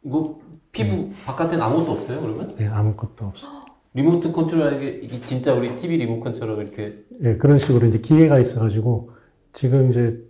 뭐 0.00 0.40
피부 0.72 1.08
바깥엔 1.26 1.60
아무것도 1.60 1.92
없어요 1.92 2.20
그러면? 2.22 2.48
네, 2.56 2.66
아무것도 2.68 3.26
없어. 3.26 3.48
리모트 3.92 4.32
컨트롤 4.32 4.66
하는 4.66 4.80
게 4.80 5.00
이게 5.02 5.20
진짜 5.26 5.52
우리 5.54 5.76
TV 5.76 5.98
리모컨처럼 5.98 6.60
이렇게 6.62 7.04
예, 7.22 7.36
그런 7.36 7.58
식으로 7.58 7.86
이제 7.86 7.98
기계가 7.98 8.38
있어가지고 8.38 9.10
지금 9.56 9.88
이제 9.88 10.22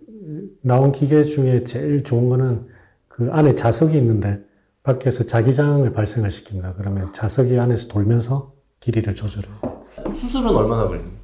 나온 0.62 0.92
기계 0.92 1.24
중에 1.24 1.64
제일 1.64 2.04
좋은 2.04 2.28
거는 2.28 2.68
그 3.08 3.28
안에 3.32 3.54
자석이 3.54 3.98
있는데 3.98 4.40
밖에서 4.84 5.24
자기장을 5.24 5.92
발생을 5.92 6.30
시킵니다. 6.30 6.76
그러면 6.76 7.12
자석이 7.12 7.58
안에서 7.58 7.88
돌면서 7.88 8.52
길이를 8.78 9.16
조절해요. 9.16 9.82
수술은 10.14 10.46
얼마나 10.54 10.86
걸립니까? 10.86 11.18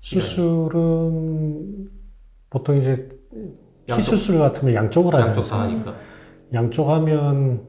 수술은 0.00 1.90
보통 2.48 2.78
이제 2.78 3.06
희수술 3.90 4.38
같으면 4.38 4.74
양쪽을 4.74 5.14
하지 5.14 5.28
양쪽 5.28 5.42
다? 5.42 5.60
하니까. 5.60 5.94
양쪽 6.54 6.88
하면 6.88 7.66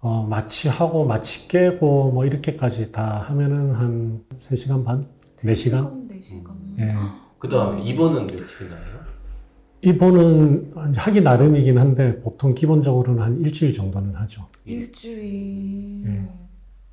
어, 0.00 0.26
마취하고 0.28 1.06
마취 1.06 1.48
깨고 1.48 2.12
뭐 2.12 2.26
이렇게까지 2.26 2.92
다 2.92 3.20
하면은 3.28 3.72
한 3.74 4.24
3시간 4.40 4.84
반? 4.84 5.08
4시간? 5.38 6.06
4시간. 6.10 6.78
예. 6.80 6.94
그 7.38 7.48
다음에 7.48 7.82
입원은 7.82 8.26
며칠이 8.26 8.68
나요? 8.68 8.98
입원은 9.80 10.72
하기 10.96 11.20
나름이긴 11.20 11.78
한데 11.78 12.20
보통 12.20 12.54
기본적으로는 12.54 13.22
한 13.22 13.40
일주일 13.40 13.72
정도는 13.72 14.14
하죠. 14.16 14.46
일주일. 14.64 16.04
예. 16.06 16.28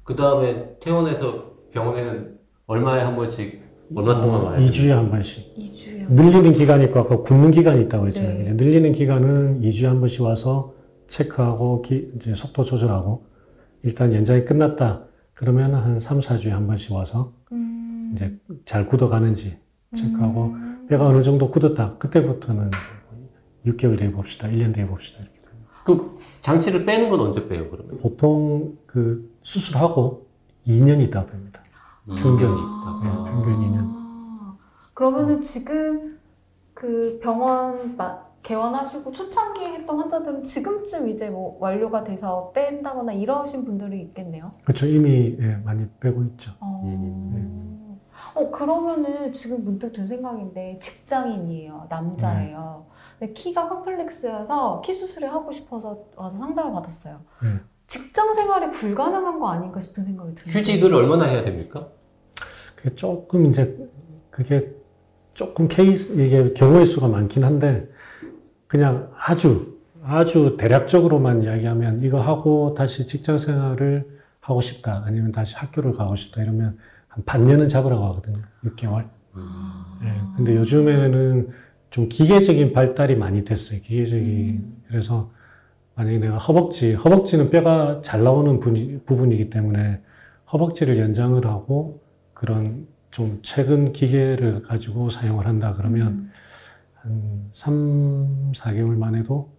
그 0.03 0.15
다음에 0.15 0.75
퇴원해서 0.79 1.51
병원에는 1.71 2.37
얼마에 2.67 3.01
한 3.01 3.15
번씩 3.15 3.63
얼마 3.95 4.21
동안 4.21 4.41
와요? 4.43 4.59
2주에 4.59 4.89
한 4.89 5.09
번씩. 5.09 5.55
2주에. 5.57 6.11
늘리는 6.11 6.51
기간이 6.53 6.85
있고 6.85 6.99
아까 6.99 7.17
굳는 7.21 7.51
기간이 7.51 7.83
있다고 7.85 8.07
했잖아요. 8.07 8.43
네. 8.43 8.53
늘리는 8.53 8.91
기간은 8.91 9.61
2주에 9.61 9.85
한 9.87 9.99
번씩 9.99 10.21
와서 10.21 10.73
체크하고 11.07 11.81
기- 11.81 12.11
이제 12.15 12.33
속도 12.33 12.61
조절하고 12.63 13.25
일단 13.83 14.13
연장이 14.13 14.43
끝났다. 14.45 15.05
그러면 15.33 15.73
한 15.73 15.99
3, 15.99 16.19
4주에 16.19 16.49
한 16.49 16.65
번씩 16.67 16.93
와서 16.93 17.33
음. 17.51 18.11
이제 18.13 18.37
잘 18.63 18.85
굳어가는지 18.87 19.57
체크하고 19.93 20.43
음. 20.45 20.85
뼈가 20.89 21.07
어느 21.07 21.21
정도 21.21 21.49
굳었다. 21.49 21.97
그때부터는 21.97 22.71
6개월 23.65 23.97
뒤에 23.97 24.11
봅시다. 24.11 24.47
1년 24.47 24.73
뒤에 24.73 24.85
봅시다. 24.87 25.19
이렇게. 25.21 25.39
그 25.85 26.15
장치를 26.41 26.85
빼는 26.85 27.09
건 27.09 27.19
언제 27.19 27.47
빼요 27.47 27.69
그러면? 27.69 27.97
보통 27.99 28.77
그 28.85 29.31
수술하고 29.41 30.27
2년 30.65 31.01
있다 31.01 31.25
봅니다. 31.25 31.61
평균이 32.07 32.51
있다. 32.51 33.01
예, 33.03 33.31
평균 33.31 33.59
2년. 33.61 33.77
아, 33.79 34.57
그러면은 34.93 35.41
지금 35.41 36.19
그 36.73 37.19
병원 37.21 37.95
마- 37.97 38.23
개원하시고 38.43 39.11
초창기 39.11 39.59
했던 39.65 39.97
환자들은 39.99 40.43
지금쯤 40.43 41.09
이제 41.09 41.31
뭐 41.31 41.57
완료가 41.59 42.03
돼서 42.03 42.51
뺀다거나 42.53 43.13
이러신 43.13 43.65
분들이 43.65 44.01
있겠네요. 44.03 44.51
그렇죠. 44.63 44.85
이미 44.85 45.35
예, 45.39 45.55
많이 45.65 45.87
빼고 45.99 46.21
있죠. 46.23 46.51
어, 46.59 46.83
음. 46.85 47.64
어 48.35 48.51
그러면은 48.51 49.31
지금 49.31 49.63
문득 49.63 49.93
든 49.93 50.05
생각인데 50.05 50.77
직장인이에요, 50.79 51.87
남자예요. 51.89 52.85
근데 53.17 53.33
키가 53.33 53.69
컴플렉스여서 53.69 54.81
키 54.81 54.93
수술을 54.93 55.31
하고 55.33 55.51
싶어서 55.53 56.03
와서 56.17 56.37
상담을 56.37 56.73
받았어요. 56.73 57.21
네. 57.41 57.49
직장 57.87 58.33
생활이 58.33 58.69
불가능한 58.71 59.39
거 59.39 59.47
아닌가 59.47 59.79
싶은 59.79 60.03
생각이 60.03 60.35
드는데. 60.35 60.59
휴직을 60.59 60.93
얼마나 60.93 61.25
해야 61.25 61.45
됩니까? 61.45 61.87
그게 62.75 62.93
조금 62.93 63.45
이제 63.45 63.89
그게 64.29 64.75
조금 65.33 65.69
케이스 65.69 66.13
이게 66.19 66.51
경우의 66.51 66.85
수가 66.85 67.07
많긴 67.07 67.45
한데 67.45 67.89
그냥 68.67 69.11
아주 69.17 69.79
아주 70.03 70.57
대략적으로만 70.57 71.43
이야기하면 71.43 72.03
이거 72.03 72.19
하고 72.19 72.73
다시 72.73 73.07
직장 73.07 73.37
생활을 73.37 74.19
하고 74.41 74.59
싶다 74.59 75.03
아니면 75.05 75.31
다시 75.31 75.55
학교를 75.55 75.93
가고 75.93 76.15
싶다 76.15 76.41
이러면 76.41 76.77
한 77.15 77.23
반년은 77.23 77.69
잡으라고 77.69 78.03
하거든요. 78.07 78.41
6개월. 78.65 79.07
예, 80.03 80.21
근데 80.35 80.55
요즘에는 80.57 81.49
좀 81.89 82.09
기계적인 82.09 82.73
발달이 82.73 83.15
많이 83.15 83.45
됐어요. 83.45 83.79
기계적인 83.79 84.81
그래서 84.87 85.31
만약에 85.95 86.17
내가 86.17 86.37
허벅지 86.37 86.93
허벅지는 86.93 87.49
뼈가 87.49 88.01
잘 88.01 88.23
나오는 88.23 88.59
분이, 88.59 89.05
부분이기 89.05 89.49
때문에 89.49 90.01
허벅지를 90.51 90.99
연장을 90.99 91.45
하고 91.45 92.01
그런 92.33 92.85
좀 93.11 93.39
최근 93.41 93.93
기계를 93.93 94.61
가지고 94.63 95.09
사용을 95.09 95.47
한다 95.47 95.73
그러면 95.77 96.29
한 96.95 97.47
3, 97.53 98.51
4개월 98.51 98.97
만에도 98.97 99.55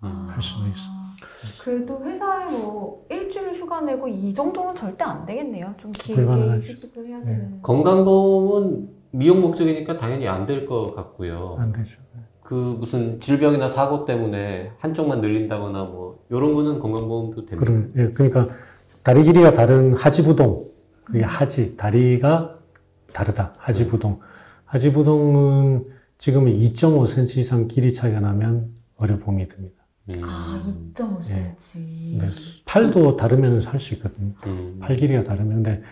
할 0.00 0.42
수도 0.42 0.66
있어. 0.66 1.03
아, 1.24 1.62
그래도 1.62 2.00
회사에 2.04 2.44
뭐 2.46 3.04
일주일 3.10 3.54
휴가 3.54 3.80
내고 3.80 4.06
이 4.08 4.32
정도는 4.32 4.74
절대 4.74 5.04
안 5.04 5.24
되겠네요. 5.26 5.74
좀 5.78 5.90
길게 5.92 6.22
불가능하죠. 6.22 6.72
휴직을 6.72 7.06
해야 7.08 7.18
네. 7.20 7.24
되는. 7.24 7.62
건강보험은 7.62 8.88
미용 9.12 9.40
목적이니까 9.40 9.96
당연히 9.98 10.26
안 10.28 10.46
될 10.46 10.66
것 10.66 10.94
같고요. 10.94 11.56
안 11.58 11.72
되죠. 11.72 11.98
그 12.42 12.54
무슨 12.78 13.20
질병이나 13.20 13.68
사고 13.68 14.04
때문에 14.04 14.72
한쪽만 14.78 15.20
늘린다거나 15.22 15.84
뭐 15.84 16.22
이런 16.30 16.54
거는 16.54 16.78
건강보험도 16.78 17.46
됩니다. 17.46 17.56
그럼, 17.56 17.92
예, 17.96 18.10
그러니까 18.10 18.48
다리 19.02 19.22
길이가 19.22 19.52
다른 19.52 19.94
하지부동, 19.94 20.68
그게 21.04 21.22
하지, 21.22 21.76
다리가 21.76 22.58
다르다. 23.14 23.54
하지부동. 23.58 24.20
하지부동은 24.66 25.86
지금은 26.18 26.52
2.5cm 26.52 27.38
이상 27.38 27.66
길이 27.68 27.92
차이가 27.92 28.20
나면 28.20 28.70
의료보험이 28.98 29.48
듭니다. 29.48 29.83
음. 30.10 30.20
아, 30.22 30.62
2.5cm. 30.94 32.18
네. 32.18 32.28
팔도 32.66 33.16
다르면 33.16 33.60
할 33.62 33.78
수 33.80 33.94
있거든요. 33.94 34.32
음. 34.46 34.78
팔 34.80 34.96
길이가 34.96 35.24
다르면. 35.24 35.62
근데 35.62 35.82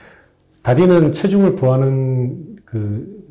다리는 0.62 1.10
체중을 1.12 1.54
부하는 1.54 2.56
그 2.64 3.22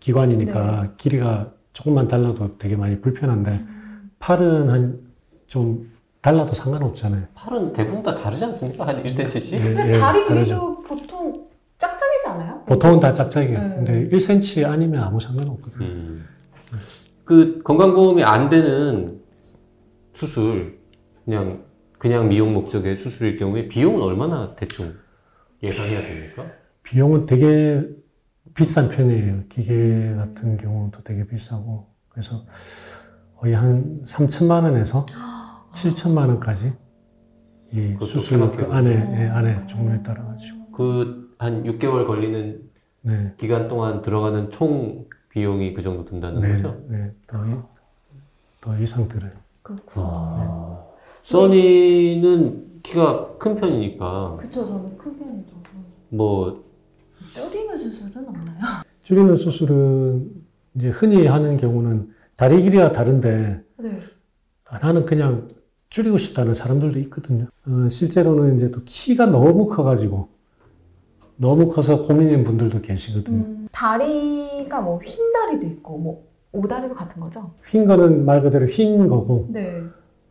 기관이니까 0.00 0.82
네. 0.82 0.90
길이가 0.96 1.52
조금만 1.72 2.08
달라도 2.08 2.58
되게 2.58 2.76
많이 2.76 3.00
불편한데 3.00 3.64
팔은 4.18 4.70
한 4.70 5.08
좀 5.48 5.90
달라도 6.20 6.52
상관없잖아요. 6.52 7.22
팔은 7.34 7.72
대부분 7.72 8.02
다 8.02 8.14
다르지 8.18 8.44
않습니까? 8.44 8.86
한 8.86 9.02
1cm씩? 9.02 9.52
예, 9.54 9.58
근데 9.58 9.94
예, 9.94 9.98
다리 9.98 10.26
다르죠. 10.28 10.34
길이도 10.44 10.82
보통 10.82 11.48
짝짝이지 11.78 12.26
않아요? 12.26 12.62
보통은 12.66 13.00
다 13.00 13.10
짝짝이에요. 13.14 13.58
네. 13.58 13.74
근데 13.76 14.08
1cm 14.10 14.66
아니면 14.66 15.02
아무 15.04 15.18
상관없거든요. 15.18 15.86
음. 15.86 16.26
그 17.24 17.62
건강보험이 17.62 18.24
안 18.24 18.50
되는 18.50 19.22
수술, 20.28 20.78
그냥 21.24 21.64
그냥 21.98 22.28
미용 22.28 22.52
목적의 22.52 22.96
수술일 22.96 23.38
경우에 23.38 23.68
비용은 23.68 24.02
얼마나 24.02 24.54
대충 24.56 24.92
예상해야 25.62 26.00
됩니까? 26.00 26.44
비용은 26.82 27.26
되게 27.26 27.88
비싼 28.54 28.88
편이에요. 28.88 29.44
기계 29.48 30.14
같은 30.16 30.56
경우도 30.56 31.02
되게 31.04 31.24
비싸고. 31.26 31.86
그래서 32.08 32.44
거의 33.36 33.54
한 33.54 34.02
3천만 34.02 34.64
원에서 34.64 35.06
7천만 35.72 36.28
원까지 36.28 36.72
이 37.72 37.96
수술 38.00 38.50
그. 38.52 38.64
안에, 38.72 38.90
예, 38.90 39.28
안에 39.28 39.66
종류에 39.66 40.02
따라 40.02 40.24
가지고. 40.24 40.70
그 40.72 41.28
한 41.38 41.62
6개월 41.62 42.04
걸리는 42.08 42.60
네. 43.02 43.32
기간 43.38 43.68
동안 43.68 44.02
들어가는 44.02 44.50
총 44.50 45.06
비용이 45.28 45.72
그 45.72 45.82
정도 45.84 46.04
든다는 46.04 46.40
네, 46.40 46.56
거죠? 46.56 46.84
네. 46.88 47.12
더, 47.28 47.46
이- 47.46 47.62
더 48.60 48.76
이상 48.80 49.06
들어요. 49.06 49.30
그렇구나. 49.68 50.06
아. 50.06 50.84
써니는 51.22 52.80
키가 52.82 53.36
큰 53.38 53.54
편이니까 53.56 54.36
그쵸, 54.38 54.66
저는 54.66 54.96
큰 54.96 55.18
편이죠. 55.18 55.56
뭐 56.10 56.64
줄이는 57.32 57.76
수술은 57.76 58.28
없나요? 58.28 58.58
줄이는 59.02 59.36
수술은 59.36 60.30
이제 60.74 60.88
흔히 60.88 61.26
하는 61.26 61.56
경우는 61.56 62.10
다리 62.36 62.62
길이가 62.62 62.92
다른데 62.92 63.62
네. 63.78 63.98
아, 64.66 64.78
나는 64.78 65.04
그냥 65.04 65.48
줄이고 65.90 66.16
싶다는 66.18 66.54
사람들도 66.54 66.98
있거든요. 67.00 67.46
어, 67.66 67.88
실제로는 67.88 68.56
이제 68.56 68.70
또 68.70 68.80
키가 68.84 69.26
너무 69.26 69.66
커가지고 69.66 70.28
너무 71.36 71.66
커서 71.68 72.02
고민인 72.02 72.42
분들도 72.44 72.80
계시거든요. 72.80 73.44
음, 73.44 73.68
다리가 73.72 74.80
뭐 74.80 75.00
흰 75.04 75.32
다리도 75.32 75.66
있고 75.66 75.98
뭐 75.98 76.27
오다리도 76.52 76.94
같은 76.94 77.20
거죠? 77.20 77.52
휜 77.64 77.86
거는 77.86 78.24
말 78.24 78.42
그대로 78.42 78.66
휜 78.66 79.08
거고 79.08 79.46
네. 79.50 79.82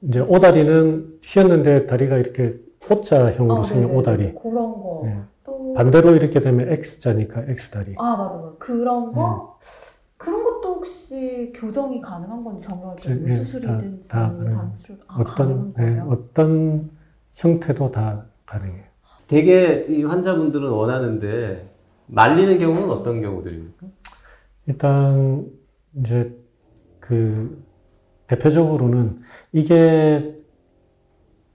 이제 0.01 0.19
오다리는 0.19 1.19
휘었는데 1.23 1.86
다리가 1.86 2.17
이렇게 2.17 2.60
O자형으로 2.89 3.60
아, 3.60 3.63
생긴. 3.63 3.91
오다리. 3.91 4.34
그런 4.36 4.53
거. 4.53 5.01
네. 5.03 5.19
또 5.43 5.73
반대로 5.73 6.15
이렇게 6.15 6.39
되면 6.39 6.69
X자니까 6.69 7.43
X다리. 7.47 7.95
아 7.97 8.15
맞아 8.15 8.36
맞아 8.36 8.56
그런 8.60 9.12
거 9.12 9.58
네. 9.60 9.67
그런 10.17 10.43
것도 10.43 10.75
혹시 10.75 11.51
교정이 11.56 12.01
가능한 12.01 12.43
건지 12.43 12.65
정형외과 12.67 12.95
뭐 13.15 13.30
예, 13.30 13.34
수술이든지 13.34 14.10
다- 14.10 14.30
다. 14.30 14.43
단추 14.49 14.93
아 15.08 15.19
어떤 15.19 15.73
거예요? 15.73 16.08
어떤 16.10 16.89
형태도 17.34 17.91
다 17.91 18.25
가능해요. 18.45 18.84
되게 19.27 19.86
이 19.89 20.03
환자분들은 20.03 20.69
원하는데 20.69 21.69
말리는 22.08 22.58
경우는 22.58 22.89
어떤 22.89 23.21
경우들입니까? 23.21 23.86
일단 24.67 25.45
이제 25.99 26.36
그 26.99 27.63
대표적으로는 28.27 29.21
이게 29.53 30.36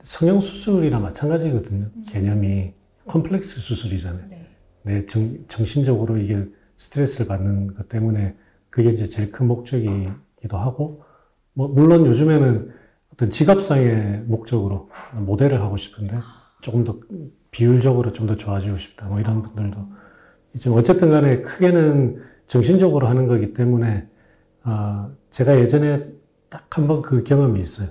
성형 0.00 0.40
수술이랑 0.40 1.02
마찬가지거든요. 1.02 1.90
개념이 2.08 2.74
컴플렉스 3.06 3.60
수술이잖아요. 3.60 4.26
네. 4.28 4.46
내 4.82 5.06
정, 5.06 5.38
정신적으로 5.46 6.16
이게 6.16 6.44
스트레스를 6.76 7.26
받는 7.26 7.74
것 7.74 7.88
때문에 7.88 8.36
그게 8.70 8.88
이제 8.88 9.04
제일 9.04 9.30
큰 9.30 9.46
목적이기도 9.46 10.56
하고, 10.56 11.02
뭐, 11.52 11.68
물론 11.68 12.06
요즘에는 12.06 12.70
어떤 13.12 13.30
지갑상의 13.30 14.22
목적으로 14.26 14.88
모델을 15.14 15.60
하고 15.60 15.76
싶은데 15.76 16.18
조금 16.62 16.82
더 16.84 16.98
비율적으로 17.50 18.10
좀 18.12 18.26
더 18.26 18.34
좋아지고 18.34 18.78
싶다. 18.78 19.06
뭐 19.06 19.20
이런 19.20 19.42
분들도 19.42 19.76
있지만 20.54 20.78
어쨌든 20.78 21.10
간에 21.10 21.42
크게는 21.42 22.22
정신적으로 22.46 23.06
하는 23.06 23.26
거기 23.26 23.52
때문에 23.52 24.08
아, 24.64 25.10
제가 25.30 25.58
예전에 25.60 26.06
딱 26.48 26.78
한 26.78 26.86
번 26.86 27.02
그 27.02 27.22
경험이 27.24 27.60
있어요. 27.60 27.88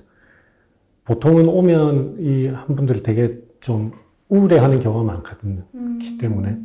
보통은 1.04 1.46
오면 1.48 2.16
이 2.20 2.46
한 2.48 2.76
분들 2.76 3.02
되게 3.02 3.40
좀 3.60 3.92
우울해하는 4.28 4.80
경우가 4.80 5.04
많거든요. 5.04 5.64
키 6.00 6.16
때문에. 6.18 6.58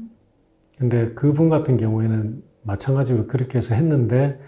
근데 0.78 1.14
그분 1.14 1.50
같은 1.50 1.78
경우에는 1.78 2.44
마찬가지로 2.64 3.28
그렇게 3.28 3.58
해서 3.58 3.74
했는데 3.76 4.40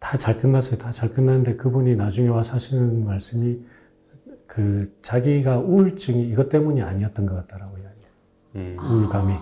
다 0.00 0.16
잘 0.16 0.36
끝났어요. 0.38 0.78
다 0.78 0.90
잘 0.90 1.10
끝났는데 1.12 1.56
그분이 1.56 1.94
나중에 1.96 2.28
와서 2.28 2.54
하시는 2.54 3.04
말씀이 3.04 3.58
그 4.46 4.92
자기가 5.02 5.58
우울증이 5.60 6.28
이것 6.28 6.48
때문이 6.48 6.82
아니었던 6.82 7.24
것 7.26 7.34
같다라고 7.36 7.76
이야기해요. 7.78 8.10
음. 8.56 8.76
우울감이. 8.80 9.34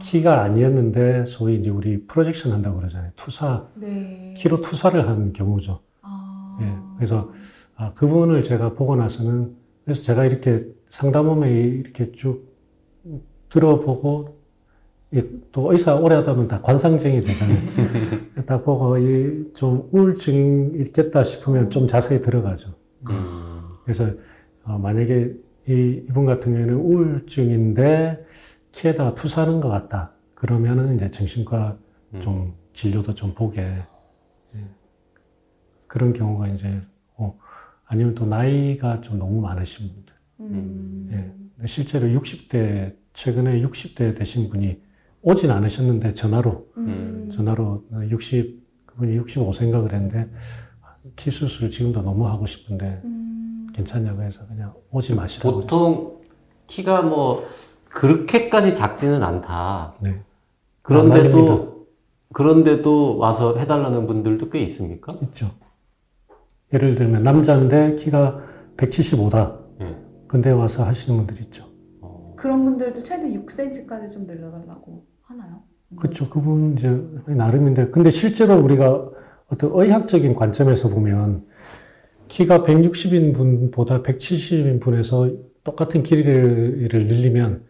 키가 0.00 0.42
아니었는데 0.42 1.24
소위 1.26 1.56
이제 1.56 1.70
우리 1.70 2.06
프로젝션 2.06 2.52
한다고 2.52 2.76
그러잖아요. 2.76 3.10
투사, 3.16 3.66
네. 3.74 4.34
키로 4.36 4.60
투사를 4.60 5.08
한 5.08 5.32
경우죠. 5.32 5.80
아. 6.02 6.58
예. 6.60 6.72
그래서 6.96 7.30
아, 7.76 7.92
그분을 7.92 8.42
제가 8.42 8.74
보고 8.74 8.96
나서는 8.96 9.54
그래서 9.84 10.02
제가 10.02 10.24
이렇게 10.24 10.64
상담원에 10.90 11.50
이렇게 11.50 12.12
쭉 12.12 12.52
들어보고 13.48 14.38
이- 15.12 15.22
또 15.52 15.70
의사 15.72 15.94
오래 15.94 16.16
하다 16.16 16.34
보면 16.34 16.48
다 16.48 16.60
관상쟁이 16.60 17.20
되잖아요. 17.20 17.58
딱 18.46 18.64
보고 18.64 18.98
이 18.98 19.52
좀 19.54 19.88
우울증 19.92 20.72
있겠다 20.76 21.22
싶으면 21.22 21.70
좀 21.70 21.86
자세히 21.86 22.20
들어가죠. 22.20 22.74
음. 23.10 23.60
그래서 23.84 24.06
어, 24.64 24.78
만약에 24.78 25.32
이, 25.68 26.02
이분 26.08 26.26
같은 26.26 26.52
경우에는 26.52 26.74
우울증인데 26.74 28.24
키에다가 28.74 29.14
투사하는 29.14 29.60
것 29.60 29.68
같다. 29.68 30.10
그러면은 30.34 30.96
이제 30.96 31.06
정신과 31.06 31.78
음. 32.14 32.20
좀 32.20 32.54
진료도 32.72 33.14
좀 33.14 33.32
보게 33.32 33.62
예. 33.62 34.64
그런 35.86 36.12
경우가 36.12 36.48
이제 36.48 36.80
어, 37.16 37.38
아니면 37.84 38.16
또 38.16 38.26
나이가 38.26 39.00
좀 39.00 39.18
너무 39.18 39.40
많으신 39.40 39.92
분들 39.92 40.14
음. 40.40 41.08
예. 41.62 41.66
실제로 41.66 42.08
60대 42.08 42.96
최근에 43.12 43.62
60대 43.62 44.16
되신 44.16 44.50
분이 44.50 44.82
오진 45.22 45.52
않으셨는데 45.52 46.12
전화로 46.12 46.68
음. 46.76 47.30
전화로 47.32 47.84
60 48.10 48.86
그분이 48.86 49.18
65세인가 49.20 49.86
그랬는데 49.86 50.28
키 51.14 51.30
수술 51.30 51.70
지금도 51.70 52.02
너무 52.02 52.26
하고 52.26 52.44
싶은데 52.44 53.00
음. 53.04 53.68
괜찮냐고 53.72 54.22
해서 54.22 54.44
그냥 54.48 54.74
오지 54.90 55.14
마시라고 55.14 55.60
보통 55.60 56.20
키가 56.66 57.02
뭐 57.02 57.46
그렇게까지 57.94 58.74
작지는 58.74 59.22
않다. 59.22 59.94
네. 60.00 60.20
그런데도 60.82 61.86
그런데도 62.32 63.16
와서 63.16 63.56
해달라는 63.56 64.06
분들도 64.06 64.50
꽤 64.50 64.60
있습니까? 64.64 65.14
있죠. 65.22 65.52
예를 66.72 66.96
들면 66.96 67.22
남자인데 67.22 67.94
키가 67.94 68.40
175다. 68.76 69.56
예. 69.80 69.96
근데 70.26 70.50
와서 70.50 70.84
하시는 70.84 71.16
분들 71.16 71.40
있죠. 71.44 71.64
어, 72.00 72.34
그런 72.36 72.64
분들도 72.64 73.02
최대 73.04 73.32
6cm까지 73.32 74.12
좀 74.12 74.26
늘려달라고 74.26 75.06
하나요? 75.22 75.62
그렇죠. 75.96 76.28
그분 76.28 76.74
이제 76.74 76.90
나름인데 77.26 77.90
근데 77.90 78.10
실제로 78.10 78.56
우리가 78.56 79.08
어떤 79.46 79.70
의학적인 79.72 80.34
관점에서 80.34 80.88
보면 80.88 81.46
키가 82.26 82.64
160인 82.64 83.32
분보다 83.32 84.02
170인 84.02 84.80
분에서 84.80 85.30
똑같은 85.62 86.02
길이를 86.02 87.06
늘리면 87.06 87.64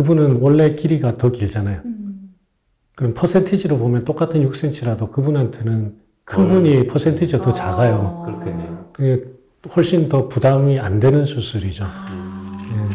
그분은 0.00 0.40
원래 0.42 0.74
길이가 0.74 1.16
더 1.16 1.32
길잖아요. 1.32 1.80
음. 1.86 2.34
그럼 2.94 3.14
퍼센티지로 3.14 3.78
보면 3.78 4.04
똑같은 4.04 4.46
6cm라도 4.46 5.10
그분한테는 5.10 5.94
큰 6.22 6.44
어. 6.44 6.48
분이 6.48 6.86
퍼센티지가 6.88 7.40
더 7.40 7.50
작아요. 7.50 8.22
그렇겠네요. 8.26 8.90
그게 8.92 9.24
훨씬 9.74 10.10
더 10.10 10.28
부담이 10.28 10.78
안 10.78 11.00
되는 11.00 11.24
수술이죠. 11.24 11.84
아. 11.86 12.04
예. 12.74 12.88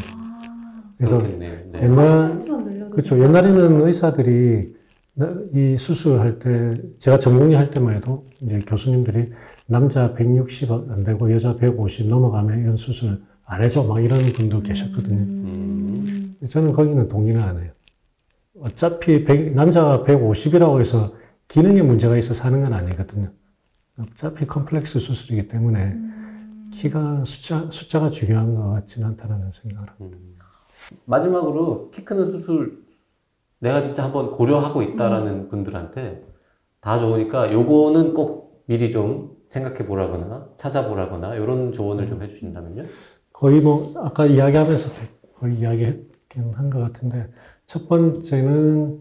그래서 0.99 1.17
그렇겠네요. 1.17 1.57
네. 1.71 1.81
옛날 1.85 2.37
10cm만 2.37 2.63
늘려도 2.65 2.89
그렇죠. 2.91 3.19
옛날에는 3.19 3.81
의사들이 3.81 4.75
나- 5.15 5.33
이 5.55 5.75
수술할 5.77 6.37
때 6.37 6.75
제가 6.99 7.17
전공의 7.17 7.55
할 7.55 7.71
때만 7.71 7.95
해도 7.95 8.27
이제 8.41 8.59
교수님들이 8.59 9.31
남자 9.65 10.13
160 10.13 10.69
안 10.71 11.03
되고 11.03 11.33
여자 11.33 11.55
150 11.55 12.09
넘어가면 12.09 12.59
이런 12.59 12.73
수술 12.75 13.23
안 13.43 13.63
해줘 13.63 13.83
막 13.85 13.99
이런 14.03 14.19
분도 14.33 14.61
계셨거든요. 14.61 15.17
음. 15.17 15.70
저는 16.45 16.71
거기는 16.71 17.07
동의는 17.07 17.41
안 17.41 17.59
해요. 17.59 17.71
어차피 18.59 19.23
100 19.23 19.53
남자가 19.53 20.03
150이라고 20.03 20.79
해서 20.79 21.13
기능에 21.47 21.81
문제가 21.81 22.17
있어서 22.17 22.43
하는 22.45 22.61
건 22.61 22.73
아니거든요. 22.73 23.31
어차피 23.99 24.45
컴플렉스 24.45 24.99
수술이기 24.99 25.47
때문에 25.47 25.97
키가 26.71 27.23
숫자, 27.25 27.69
숫자가 27.69 28.09
중요한 28.09 28.55
것 28.55 28.71
같지는 28.71 29.09
않다는 29.09 29.51
생각을 29.51 29.89
합니다. 29.99 30.45
마지막으로 31.05 31.91
키 31.91 32.03
크는 32.03 32.31
수술 32.31 32.83
내가 33.59 33.81
진짜 33.81 34.03
한번 34.03 34.31
고려하고 34.31 34.81
있다라는 34.81 35.49
분들한테 35.49 36.25
다 36.79 36.97
좋으니까 36.97 37.53
요거는 37.53 38.13
꼭 38.13 38.63
미리 38.65 38.91
좀 38.91 39.37
생각해 39.49 39.85
보라거나 39.85 40.47
찾아보라거나 40.57 41.35
이런 41.35 41.71
조언을 41.71 42.07
좀 42.07 42.23
해주신다면요. 42.23 42.81
거의 43.33 43.59
뭐 43.59 43.93
아까 43.97 44.25
이야기하면서 44.25 44.89
거의 45.35 45.55
이야기 45.55 46.10
했긴 46.31 46.53
한 46.53 46.69
것 46.69 46.79
같은데 46.79 47.29
첫 47.65 47.87
번째는 47.89 48.99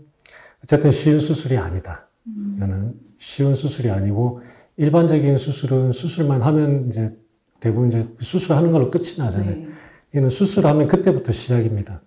어쨌든 0.64 0.90
쉬운 0.90 1.20
수술이 1.20 1.56
아니다. 1.56 2.08
이거는 2.56 2.94
쉬운 3.18 3.54
수술이 3.54 3.90
아니고 3.90 4.40
일반적인 4.76 5.38
수술은 5.38 5.92
수술만 5.92 6.42
하면 6.42 6.88
이제 6.88 7.16
대부분 7.60 7.88
이제 7.88 8.08
그 8.16 8.24
수술하는 8.24 8.72
걸로 8.72 8.90
끝이 8.90 9.16
나잖아요. 9.18 9.50
네. 9.50 9.68
이는 10.14 10.28
수술하면 10.28 10.86
그때부터 10.88 11.32
시작입니다. 11.32 12.02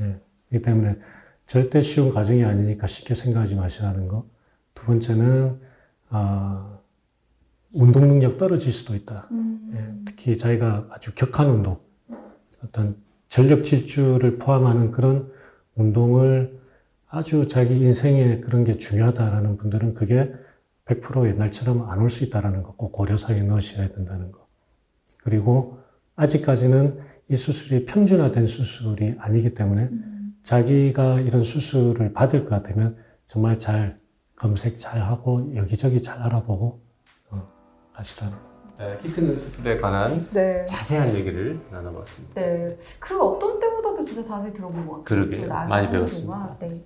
예. 0.00 0.20
그렇기 0.48 0.62
때문에 0.64 0.98
절대 1.46 1.80
쉬운 1.80 2.08
과정이 2.10 2.44
아니니까 2.44 2.86
쉽게 2.86 3.14
생각하지 3.14 3.54
마시라는 3.56 4.08
거. 4.08 4.26
두 4.74 4.86
번째는 4.86 5.60
아, 6.10 6.78
운동 7.72 8.06
능력 8.06 8.36
떨어질 8.36 8.72
수도 8.72 8.94
있다. 8.94 9.28
예, 9.74 9.94
특히 10.04 10.36
자기가 10.36 10.88
아주 10.90 11.14
격한 11.14 11.48
운동, 11.48 11.78
어떤 12.62 12.96
전력 13.32 13.64
질주를 13.64 14.36
포함하는 14.36 14.90
그런 14.90 15.32
운동을 15.74 16.60
아주 17.08 17.48
자기 17.48 17.80
인생에 17.80 18.40
그런 18.40 18.62
게 18.62 18.76
중요하다라는 18.76 19.56
분들은 19.56 19.94
그게 19.94 20.30
100% 20.84 21.26
옛날처럼 21.28 21.88
안 21.90 22.00
올 22.00 22.10
수 22.10 22.24
있다라는 22.24 22.62
거 22.62 22.74
꼭 22.76 22.92
고려사에 22.92 23.40
넣으셔야 23.40 23.88
된다는 23.88 24.30
거. 24.32 24.46
그리고 25.24 25.78
아직까지는 26.16 27.00
이 27.30 27.36
수술이 27.36 27.86
평준화된 27.86 28.46
수술이 28.46 29.14
아니기 29.18 29.54
때문에 29.54 29.88
자기가 30.42 31.20
이런 31.20 31.42
수술을 31.42 32.12
받을 32.12 32.44
것 32.44 32.50
같으면 32.50 32.98
정말 33.24 33.56
잘 33.58 33.98
검색 34.36 34.76
잘 34.76 35.00
하고 35.00 35.38
여기저기 35.56 36.02
잘 36.02 36.20
알아보고 36.20 36.82
어, 37.30 37.48
가시라는 37.94 38.36
거. 38.36 38.51
네, 38.82 38.98
키 39.00 39.12
크는 39.12 39.36
수술에 39.36 39.78
관한 39.78 40.26
네. 40.32 40.64
자세한 40.64 41.14
얘기를 41.14 41.60
나눠봤습니다. 41.70 42.34
네. 42.34 42.76
그 42.98 43.20
어떤 43.20 43.60
때보다도 43.60 44.04
진짜 44.04 44.22
자세히 44.24 44.52
들어본 44.52 44.86
것 44.88 45.04
같아요. 45.04 45.04
그러게요. 45.04 45.42
그 45.42 45.46
많이 45.46 45.88
배웠습니다. 45.88 46.56
네. 46.58 46.84